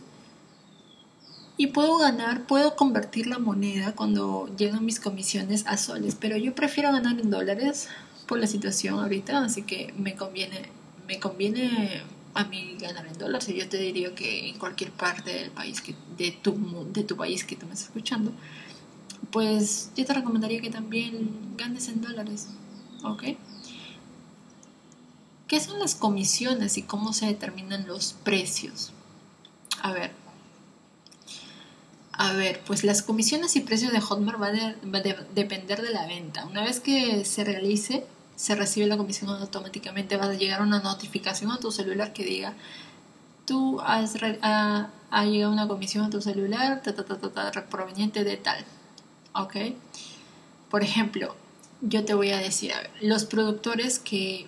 Y 1.56 1.68
puedo 1.68 1.96
ganar, 1.96 2.46
puedo 2.46 2.76
convertir 2.76 3.26
la 3.26 3.38
moneda 3.38 3.94
cuando 3.94 4.54
llegan 4.58 4.84
mis 4.84 5.00
comisiones 5.00 5.66
a 5.66 5.78
soles, 5.78 6.14
pero 6.14 6.36
yo 6.36 6.54
prefiero 6.54 6.92
ganar 6.92 7.18
en 7.18 7.30
dólares 7.30 7.88
por 8.26 8.38
la 8.38 8.46
situación 8.46 8.98
ahorita, 8.98 9.44
así 9.44 9.62
que 9.62 9.94
me 9.96 10.14
conviene, 10.14 10.68
me 11.06 11.18
conviene 11.18 12.02
a 12.34 12.44
mí 12.44 12.76
ganar 12.80 13.06
en 13.06 13.18
dólares. 13.18 13.48
Yo 13.48 13.68
te 13.68 13.78
diría 13.78 14.14
que 14.14 14.48
en 14.48 14.58
cualquier 14.58 14.90
parte 14.92 15.32
del 15.32 15.50
país 15.50 15.80
que, 15.80 15.94
de, 16.16 16.30
tu, 16.32 16.86
de 16.92 17.04
tu 17.04 17.16
país 17.16 17.44
que 17.44 17.56
tú 17.56 17.66
me 17.66 17.74
estás 17.74 17.88
escuchando, 17.88 18.32
pues 19.30 19.90
yo 19.96 20.04
te 20.04 20.14
recomendaría 20.14 20.60
que 20.60 20.70
también 20.70 21.56
ganes 21.56 21.88
en 21.88 22.00
dólares. 22.00 22.48
¿Ok? 23.02 23.24
¿Qué 25.48 25.60
son 25.60 25.80
las 25.80 25.94
comisiones 25.94 26.78
y 26.78 26.82
cómo 26.82 27.12
se 27.12 27.26
determinan 27.26 27.86
los 27.86 28.12
precios? 28.12 28.92
A 29.82 29.92
ver. 29.92 30.12
A 32.12 32.32
ver, 32.34 32.62
pues 32.66 32.84
las 32.84 33.02
comisiones 33.02 33.56
y 33.56 33.60
precios 33.60 33.92
de 33.92 34.00
Hotmart 34.00 34.38
van 34.38 34.56
a 34.56 34.76
depender 35.34 35.82
de 35.82 35.90
la 35.90 36.06
venta. 36.06 36.44
Una 36.44 36.62
vez 36.62 36.78
que 36.78 37.24
se 37.24 37.44
realice 37.44 38.06
se 38.40 38.54
recibe 38.54 38.86
la 38.86 38.96
comisión 38.96 39.28
automáticamente, 39.28 40.16
va 40.16 40.24
a 40.24 40.32
llegar 40.32 40.62
una 40.62 40.80
notificación 40.80 41.52
a 41.52 41.58
tu 41.58 41.70
celular 41.70 42.14
que 42.14 42.24
diga, 42.24 42.54
tú 43.44 43.78
has 43.82 44.14
ha, 44.40 45.24
llegado 45.26 45.52
una 45.52 45.68
comisión 45.68 46.06
a 46.06 46.08
tu 46.08 46.22
celular 46.22 46.80
proveniente 47.68 48.24
de 48.24 48.38
tal. 48.38 48.64
¿Ok? 49.34 49.56
Por 50.70 50.82
ejemplo, 50.82 51.36
yo 51.82 52.06
te 52.06 52.14
voy 52.14 52.30
a 52.30 52.38
decir, 52.38 52.72
los 53.02 53.26
productores 53.26 53.98
que 53.98 54.46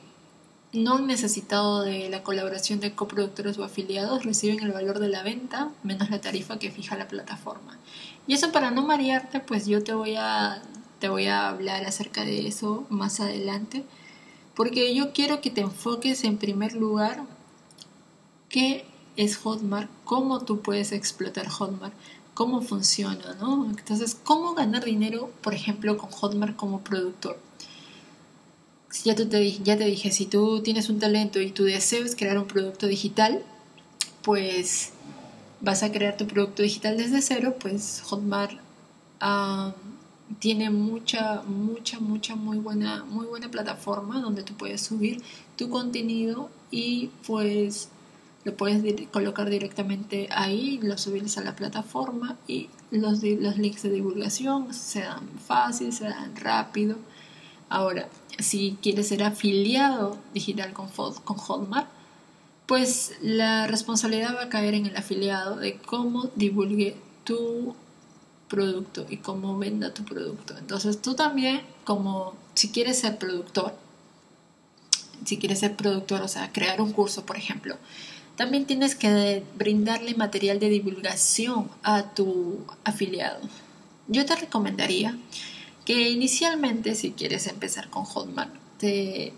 no 0.73 0.95
han 0.95 1.07
necesitado 1.07 1.83
de 1.83 2.09
la 2.09 2.23
colaboración 2.23 2.81
de 2.81 2.95
coproductores 2.95 3.59
o 3.59 3.65
afiliados 3.65 4.25
reciben 4.25 4.61
el 4.61 4.73
valor 4.73 5.01
de 5.01 5.09
la 5.11 5.23
venta 5.23 5.69
menos 5.83 6.09
la 6.09 6.23
tarifa 6.23 6.59
que 6.59 6.71
fija 6.71 6.97
la 6.97 7.09
plataforma. 7.09 7.77
Y 8.27 8.33
eso 8.33 8.53
para 8.53 8.71
no 8.71 8.87
marearte, 8.87 9.41
pues 9.41 9.67
yo 9.67 9.85
te 9.85 9.93
voy 9.93 10.17
a 10.17 10.63
te 11.03 11.09
voy 11.09 11.27
a 11.27 11.49
hablar 11.49 11.85
acerca 11.85 12.25
de 12.25 12.47
eso 12.47 12.87
más 12.89 13.19
adelante, 13.19 13.85
porque 14.55 14.95
yo 14.95 15.13
quiero 15.13 15.41
que 15.41 15.51
te 15.51 15.61
enfoques 15.61 16.23
en 16.23 16.39
primer 16.39 16.75
lugar 16.75 17.25
qué 18.49 18.85
es 19.17 19.37
Hotmart, 19.37 19.91
cómo 20.05 20.45
tú 20.45 20.61
puedes 20.61 20.93
explotar 20.93 21.49
Hotmart, 21.49 21.93
cómo 22.35 22.63
funciona, 22.63 23.35
¿no? 23.41 23.69
Entonces, 23.69 24.17
cómo 24.23 24.55
ganar 24.55 24.85
dinero, 24.85 25.33
por 25.43 25.55
ejemplo, 25.55 25.99
con 25.99 26.09
Hotmart 26.13 26.55
como 26.55 26.83
productor. 26.83 27.37
Ya, 29.03 29.17
te, 29.17 29.53
ya 29.59 29.77
te 29.77 29.85
dije, 29.87 30.13
si 30.13 30.27
tú 30.27 30.63
tienes 30.63 30.89
un 30.89 31.01
talento 31.01 31.41
y 31.41 31.51
tu 31.51 31.65
deseo 31.65 32.05
es 32.05 32.15
crear 32.15 32.39
un 32.39 32.47
producto 32.47 32.87
digital, 32.87 33.43
pues 34.23 34.93
vas 35.61 35.83
a 35.83 35.91
crear 35.91 36.17
tu 36.17 36.29
producto 36.29 36.63
digital 36.63 36.97
desde 36.97 37.23
cero, 37.23 37.57
pues 37.59 38.05
Hotmart 38.05 38.57
tiene 40.39 40.71
mucha, 40.71 41.43
mucha, 41.43 42.01
mucha, 42.01 42.37
muy 42.37 42.59
buena, 42.59 43.05
muy 43.05 43.27
buena 43.27 43.51
plataforma 43.51 44.21
donde 44.21 44.43
tú 44.43 44.55
puedes 44.55 44.81
subir 44.81 45.23
tu 45.57 45.69
contenido 45.69 46.51
y 46.71 47.11
pues 47.27 47.89
lo 48.45 48.57
puedes 48.57 49.09
colocar 49.11 49.49
directamente 49.51 50.29
ahí, 50.31 50.81
lo 50.83 50.99
subes 50.99 51.39
a 51.39 51.43
la 51.43 51.55
plataforma 51.55 52.37
y 52.49 52.69
los, 52.91 53.23
los 53.23 53.59
links 53.59 53.83
de 53.83 53.91
divulgación 53.91 54.75
se 54.75 55.01
dan 55.01 55.29
fácil, 55.39 55.93
se 55.93 56.05
dan 56.05 56.35
rápido. 56.37 56.97
Ahora, 57.69 58.09
si 58.39 58.77
quieres 58.83 59.09
ser 59.09 59.23
afiliado 59.23 60.19
digital 60.35 60.73
con, 60.73 60.89
con 60.89 61.37
Hotmart, 61.37 61.89
pues 62.67 63.13
la 63.21 63.67
responsabilidad 63.67 64.35
va 64.37 64.45
a 64.45 64.49
caer 64.49 64.75
en 64.75 64.87
el 64.87 64.97
afiliado 64.97 65.57
de 65.57 65.77
cómo 65.79 66.31
divulgue 66.35 66.97
tu 67.25 67.75
producto 68.53 69.07
y 69.09 69.17
cómo 69.17 69.57
venda 69.57 69.95
tu 69.95 70.05
producto. 70.05 70.59
Entonces 70.59 71.01
tú 71.01 71.15
también, 71.15 71.63
como 71.85 72.35
si 72.53 72.69
quieres 72.69 72.99
ser 72.99 73.17
productor, 73.17 73.75
si 75.25 75.39
quieres 75.39 75.61
ser 75.61 75.75
productor, 75.75 76.21
o 76.21 76.29
sea, 76.29 76.53
crear 76.53 76.83
un 76.83 76.93
curso, 76.93 77.25
por 77.25 77.39
ejemplo, 77.39 77.79
también 78.37 78.67
tienes 78.67 78.95
que 78.95 79.43
brindarle 79.57 80.15
material 80.15 80.61
de 80.61 80.69
divulgación 80.69 81.71
a 81.83 82.15
tu 82.15 82.59
afiliado. 82.85 83.41
Yo 84.09 84.27
te 84.27 84.37
recomendaría 84.37 85.17
que 85.87 86.11
inicialmente, 86.11 86.95
si 86.95 87.13
quieres 87.13 87.47
empezar 87.47 87.89
con 87.89 88.05
Hotmart, 88.05 88.53
te 88.79 89.33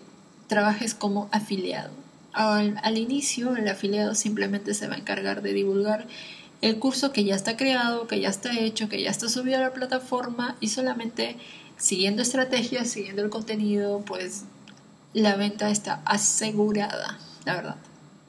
trabajes 0.48 0.92
como 0.94 1.28
afiliado. 1.30 1.92
Al, 2.32 2.80
al 2.82 2.98
inicio, 2.98 3.54
el 3.54 3.68
afiliado 3.68 4.16
simplemente 4.16 4.74
se 4.74 4.88
va 4.88 4.94
a 4.96 4.98
encargar 4.98 5.40
de 5.42 5.52
divulgar 5.52 6.08
el 6.64 6.78
curso 6.78 7.12
que 7.12 7.24
ya 7.24 7.34
está 7.34 7.58
creado, 7.58 8.06
que 8.06 8.20
ya 8.20 8.30
está 8.30 8.58
hecho, 8.58 8.88
que 8.88 9.02
ya 9.02 9.10
está 9.10 9.28
subido 9.28 9.58
a 9.58 9.60
la 9.60 9.74
plataforma 9.74 10.56
y 10.60 10.68
solamente 10.68 11.36
siguiendo 11.76 12.22
estrategias, 12.22 12.88
siguiendo 12.88 13.22
el 13.22 13.28
contenido, 13.28 14.00
pues 14.06 14.44
la 15.12 15.36
venta 15.36 15.68
está 15.68 16.00
asegurada, 16.06 17.18
la 17.44 17.56
verdad. 17.56 17.76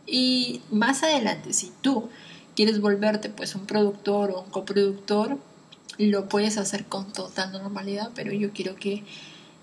Y 0.05 0.61
más 0.69 1.01
adelante, 1.01 1.53
si 1.53 1.71
tú 1.79 2.09
quieres 2.57 2.81
volverte 2.81 3.29
pues 3.29 3.55
un 3.55 3.65
productor 3.65 4.31
o 4.31 4.41
un 4.41 4.49
coproductor, 4.49 5.37
lo 5.97 6.27
puedes 6.27 6.57
hacer 6.57 6.83
con 6.83 7.13
total 7.13 7.53
normalidad, 7.53 8.11
pero 8.15 8.33
yo 8.33 8.51
quiero 8.51 8.75
que 8.75 9.05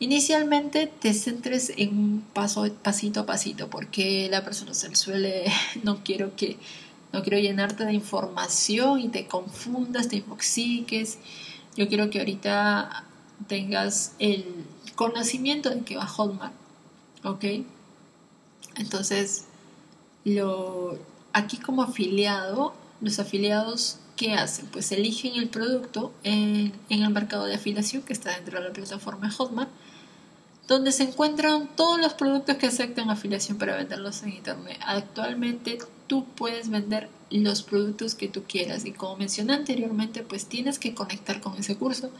inicialmente 0.00 0.86
te 0.86 1.12
centres 1.12 1.74
en 1.76 1.90
un 1.90 2.20
paso 2.32 2.66
pasito 2.82 3.20
a 3.20 3.26
pasito, 3.26 3.68
porque 3.68 4.28
la 4.30 4.42
persona 4.42 4.72
se 4.72 4.94
suele, 4.96 5.44
no 5.82 6.02
quiero 6.02 6.34
que 6.36 6.56
no 7.12 7.22
quiero 7.22 7.38
llenarte 7.38 7.84
de 7.84 7.92
información 7.92 9.00
y 9.00 9.08
te 9.08 9.26
confundas, 9.26 10.08
te 10.08 10.16
infoxiques. 10.16 11.18
Yo 11.76 11.88
quiero 11.88 12.10
que 12.10 12.18
ahorita 12.18 13.04
tengas 13.48 14.14
el 14.18 14.44
conocimiento 14.94 15.70
de 15.70 15.80
que 15.82 15.96
va 15.96 16.06
Hotmart, 16.06 16.54
¿ok? 17.24 17.44
Entonces, 18.76 19.44
lo, 20.24 20.98
aquí 21.32 21.58
como 21.58 21.82
afiliado, 21.82 22.74
los 23.00 23.18
afiliados, 23.18 23.98
¿qué 24.16 24.34
hacen? 24.34 24.66
Pues 24.66 24.92
eligen 24.92 25.34
el 25.36 25.48
producto 25.48 26.12
en, 26.22 26.72
en 26.88 27.02
el 27.02 27.10
mercado 27.10 27.44
de 27.44 27.54
afiliación 27.54 28.02
que 28.02 28.12
está 28.12 28.34
dentro 28.34 28.58
de 28.58 28.68
la 28.68 28.72
plataforma 28.72 29.30
Hotmart 29.30 29.70
donde 30.68 30.92
se 30.92 31.02
encuentran 31.02 31.68
todos 31.76 32.00
los 32.00 32.14
productos 32.14 32.56
que 32.56 32.66
aceptan 32.66 33.10
afiliación 33.10 33.58
para 33.58 33.76
venderlos 33.76 34.22
en 34.22 34.30
internet. 34.30 34.78
Actualmente 34.86 35.78
tú 36.12 36.26
puedes 36.36 36.68
vender 36.68 37.08
los 37.30 37.62
productos 37.62 38.14
que 38.14 38.28
tú 38.28 38.42
quieras 38.46 38.84
y 38.84 38.92
como 38.92 39.16
mencioné 39.16 39.54
anteriormente, 39.54 40.22
pues 40.22 40.44
tienes 40.44 40.78
que 40.78 40.92
conectar 40.92 41.40
con 41.40 41.56
ese 41.56 41.74
curso 41.76 42.10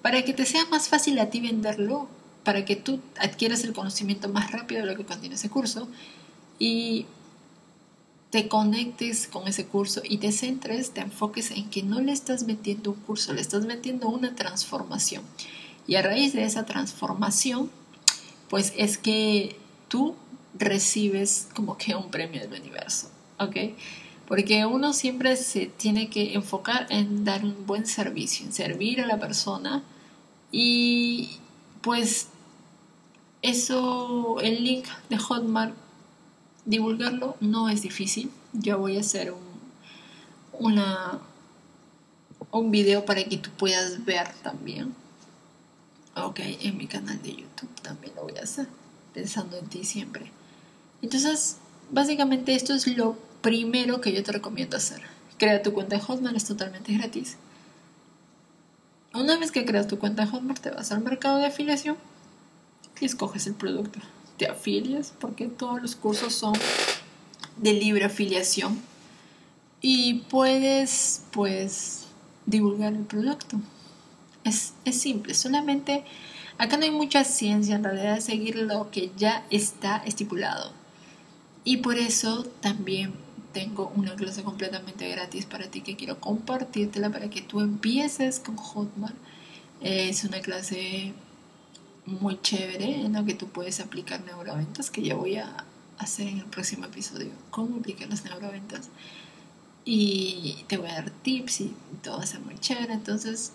para 0.00 0.24
que 0.24 0.32
te 0.32 0.46
sea 0.46 0.64
más 0.70 0.88
fácil 0.88 1.18
a 1.18 1.28
ti 1.28 1.42
venderlo, 1.42 2.08
para 2.44 2.64
que 2.64 2.76
tú 2.76 3.00
adquieras 3.20 3.62
el 3.64 3.74
conocimiento 3.74 4.30
más 4.30 4.52
rápido 4.52 4.80
de 4.80 4.86
lo 4.86 4.96
que 4.96 5.04
contiene 5.04 5.34
ese 5.34 5.50
curso 5.50 5.86
y 6.58 7.04
te 8.30 8.48
conectes 8.48 9.26
con 9.26 9.46
ese 9.46 9.66
curso 9.66 10.00
y 10.02 10.16
te 10.16 10.32
centres, 10.32 10.92
te 10.92 11.02
enfoques 11.02 11.50
en 11.50 11.68
que 11.68 11.82
no 11.82 12.00
le 12.00 12.12
estás 12.12 12.44
metiendo 12.44 12.92
un 12.92 13.00
curso, 13.00 13.34
le 13.34 13.42
estás 13.42 13.66
metiendo 13.66 14.08
una 14.08 14.34
transformación. 14.34 15.24
Y 15.86 15.96
a 15.96 16.00
raíz 16.00 16.32
de 16.32 16.44
esa 16.44 16.64
transformación, 16.64 17.70
pues 18.48 18.72
es 18.78 18.96
que 18.96 19.56
tú 19.88 20.14
recibes 20.54 21.48
como 21.54 21.76
que 21.76 21.94
un 21.94 22.10
premio 22.10 22.40
del 22.40 22.62
universo, 22.62 23.10
¿ok? 23.38 23.56
Porque 24.26 24.64
uno 24.66 24.92
siempre 24.92 25.36
se 25.36 25.66
tiene 25.66 26.08
que 26.08 26.34
enfocar 26.34 26.86
en 26.90 27.24
dar 27.24 27.44
un 27.44 27.66
buen 27.66 27.86
servicio, 27.86 28.46
en 28.46 28.52
servir 28.52 29.00
a 29.00 29.06
la 29.06 29.18
persona 29.18 29.82
y 30.50 31.38
pues 31.80 32.28
eso, 33.42 34.38
el 34.40 34.62
link 34.62 34.86
de 35.10 35.18
Hotmart, 35.18 35.74
divulgarlo 36.64 37.36
no 37.40 37.68
es 37.68 37.82
difícil. 37.82 38.30
Yo 38.52 38.78
voy 38.78 38.96
a 38.96 39.00
hacer 39.00 39.32
un, 39.32 39.40
una, 40.52 41.18
un 42.52 42.70
video 42.70 43.04
para 43.04 43.24
que 43.24 43.38
tú 43.38 43.50
puedas 43.56 44.04
ver 44.04 44.28
también 44.42 44.94
Ok, 46.14 46.40
en 46.40 46.76
mi 46.76 46.86
canal 46.86 47.22
de 47.22 47.36
YouTube 47.36 47.74
también 47.80 48.14
lo 48.14 48.24
voy 48.24 48.36
a 48.36 48.42
hacer, 48.42 48.68
pensando 49.14 49.56
en 49.56 49.66
ti 49.66 49.82
siempre. 49.82 50.30
Entonces, 51.00 51.56
básicamente 51.92 52.54
esto 52.54 52.74
es 52.74 52.86
lo 52.88 53.16
primero 53.40 54.00
que 54.00 54.12
yo 54.12 54.22
te 54.24 54.32
recomiendo 54.32 54.76
hacer. 54.76 55.02
Crea 55.38 55.62
tu 55.62 55.72
cuenta 55.72 55.96
de 55.96 56.02
Hotmart, 56.02 56.36
es 56.36 56.44
totalmente 56.44 56.92
gratis. 56.92 57.36
Una 59.14 59.38
vez 59.38 59.52
que 59.52 59.64
creas 59.64 59.86
tu 59.86 59.98
cuenta 59.98 60.24
de 60.24 60.30
Hotmart, 60.30 60.60
te 60.60 60.70
vas 60.70 60.90
al 60.90 61.02
mercado 61.02 61.38
de 61.38 61.46
afiliación 61.46 61.96
y 63.00 63.04
escoges 63.04 63.46
el 63.46 63.54
producto. 63.54 64.00
Te 64.38 64.46
afilias 64.46 65.12
porque 65.20 65.46
todos 65.46 65.80
los 65.80 65.94
cursos 65.94 66.34
son 66.34 66.54
de 67.58 67.74
libre 67.74 68.04
afiliación 68.04 68.80
y 69.80 70.14
puedes 70.30 71.24
pues 71.32 72.06
divulgar 72.46 72.94
el 72.94 73.04
producto. 73.04 73.60
Es, 74.44 74.72
simple, 74.90 75.34
solamente 75.34 76.04
acá 76.58 76.76
no 76.76 76.84
hay 76.84 76.90
mucha 76.90 77.24
ciencia 77.24 77.76
en 77.76 77.84
realidad 77.84 78.14
de 78.14 78.20
seguir 78.20 78.56
lo 78.56 78.90
que 78.90 79.10
ya 79.16 79.44
está 79.50 79.98
estipulado. 79.98 80.72
Y 81.64 81.78
por 81.78 81.96
eso 81.96 82.44
también 82.60 83.12
tengo 83.52 83.92
una 83.94 84.14
clase 84.16 84.42
completamente 84.42 85.08
gratis 85.08 85.46
para 85.46 85.66
ti 85.70 85.82
que 85.82 85.96
quiero 85.96 86.18
compartírtela 86.18 87.10
para 87.10 87.30
que 87.30 87.42
tú 87.42 87.60
empieces 87.60 88.40
con 88.40 88.56
Hotmart. 88.56 89.14
Es 89.80 90.24
una 90.24 90.40
clase 90.40 91.12
muy 92.06 92.40
chévere 92.40 93.02
en 93.02 93.12
la 93.12 93.24
que 93.24 93.34
tú 93.34 93.48
puedes 93.48 93.80
aplicar 93.80 94.24
neuroventas, 94.24 94.90
que 94.90 95.02
ya 95.02 95.14
voy 95.14 95.36
a 95.36 95.64
hacer 95.98 96.28
en 96.28 96.38
el 96.38 96.46
próximo 96.46 96.86
episodio, 96.86 97.30
cómo 97.50 97.76
aplicar 97.76 98.08
las 98.08 98.24
neuroventas. 98.24 98.88
Y 99.84 100.64
te 100.68 100.78
voy 100.78 100.88
a 100.88 100.94
dar 100.94 101.10
tips 101.10 101.62
y 101.62 101.74
todo 102.02 102.18
va 102.18 102.24
a 102.24 102.26
ser 102.26 102.40
muy 102.40 102.56
chévere. 102.58 102.92
Entonces, 102.92 103.52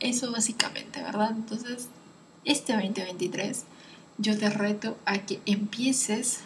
eso 0.00 0.32
básicamente, 0.32 1.02
¿verdad? 1.02 1.30
Entonces, 1.30 1.88
este 2.44 2.72
2023 2.72 3.64
yo 4.18 4.38
te 4.38 4.50
reto 4.50 4.98
a 5.04 5.18
que 5.18 5.40
empieces 5.46 6.40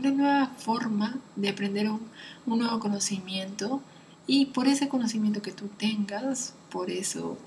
una 0.00 0.10
nueva 0.10 0.46
forma 0.58 1.18
de 1.36 1.50
aprender 1.50 1.90
un, 1.90 2.00
nuevo 2.46 2.80
conocimiento 2.80 3.80
y 4.26 4.46
por 4.46 4.66
ese 4.66 4.88
conocimiento 4.88 5.42
que 5.42 5.52
tú 5.52 5.68
tengas, 5.68 6.54
por 6.70 6.90
eso, 6.90 7.38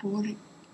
por 0.00 0.24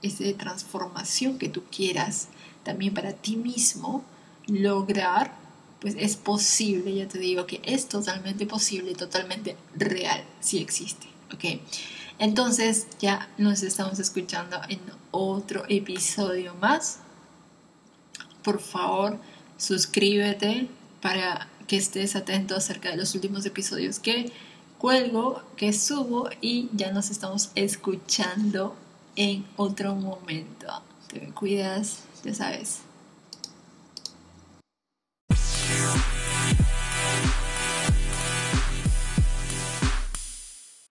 esa 0.03 0.25
transformación 0.37 1.39
que 1.39 1.49
tú 1.49 1.63
quieras 1.65 2.29
también 2.63 2.95
para 2.95 3.13
ti 3.13 3.37
mismo 3.37 4.05
lograr, 4.47 5.35
pues 5.81 5.95
es 5.99 6.17
posible, 6.17 6.95
ya 6.95 7.09
te 7.09 7.19
digo 7.19 7.47
que 7.47 7.61
es 7.65 7.89
totalmente 7.89 8.47
posible, 8.47 8.95
totalmente 8.95 9.57
real, 9.75 10.23
si 10.41 10.59
existe, 10.59 11.07
¿ok? 11.33 11.61
Entonces 12.19 12.87
ya 12.99 13.29
nos 13.37 13.63
estamos 13.63 13.99
escuchando 13.99 14.59
en 14.69 14.81
otro 15.11 15.65
episodio 15.69 16.55
más. 16.55 17.01
Por 18.43 18.61
favor, 18.61 19.19
suscríbete 19.59 20.69
para 21.01 21.49
que 21.67 21.77
estés 21.77 22.17
atento 22.17 22.57
acerca 22.57 22.91
de 22.91 22.97
los 22.97 23.15
últimos 23.15 23.45
episodios 23.47 23.99
que 23.99 24.33
cuelgo, 24.79 25.43
que 25.57 25.73
subo 25.73 26.31
y 26.41 26.69
ya 26.73 26.93
nos 26.93 27.11
estamos 27.11 27.51
escuchando 27.55 28.75
en 29.17 29.45
otro 29.57 29.95
momento. 29.95 30.67
Te 31.09 31.21
cuidas, 31.31 32.05
ya 32.25 32.35
sabes. 32.35 32.86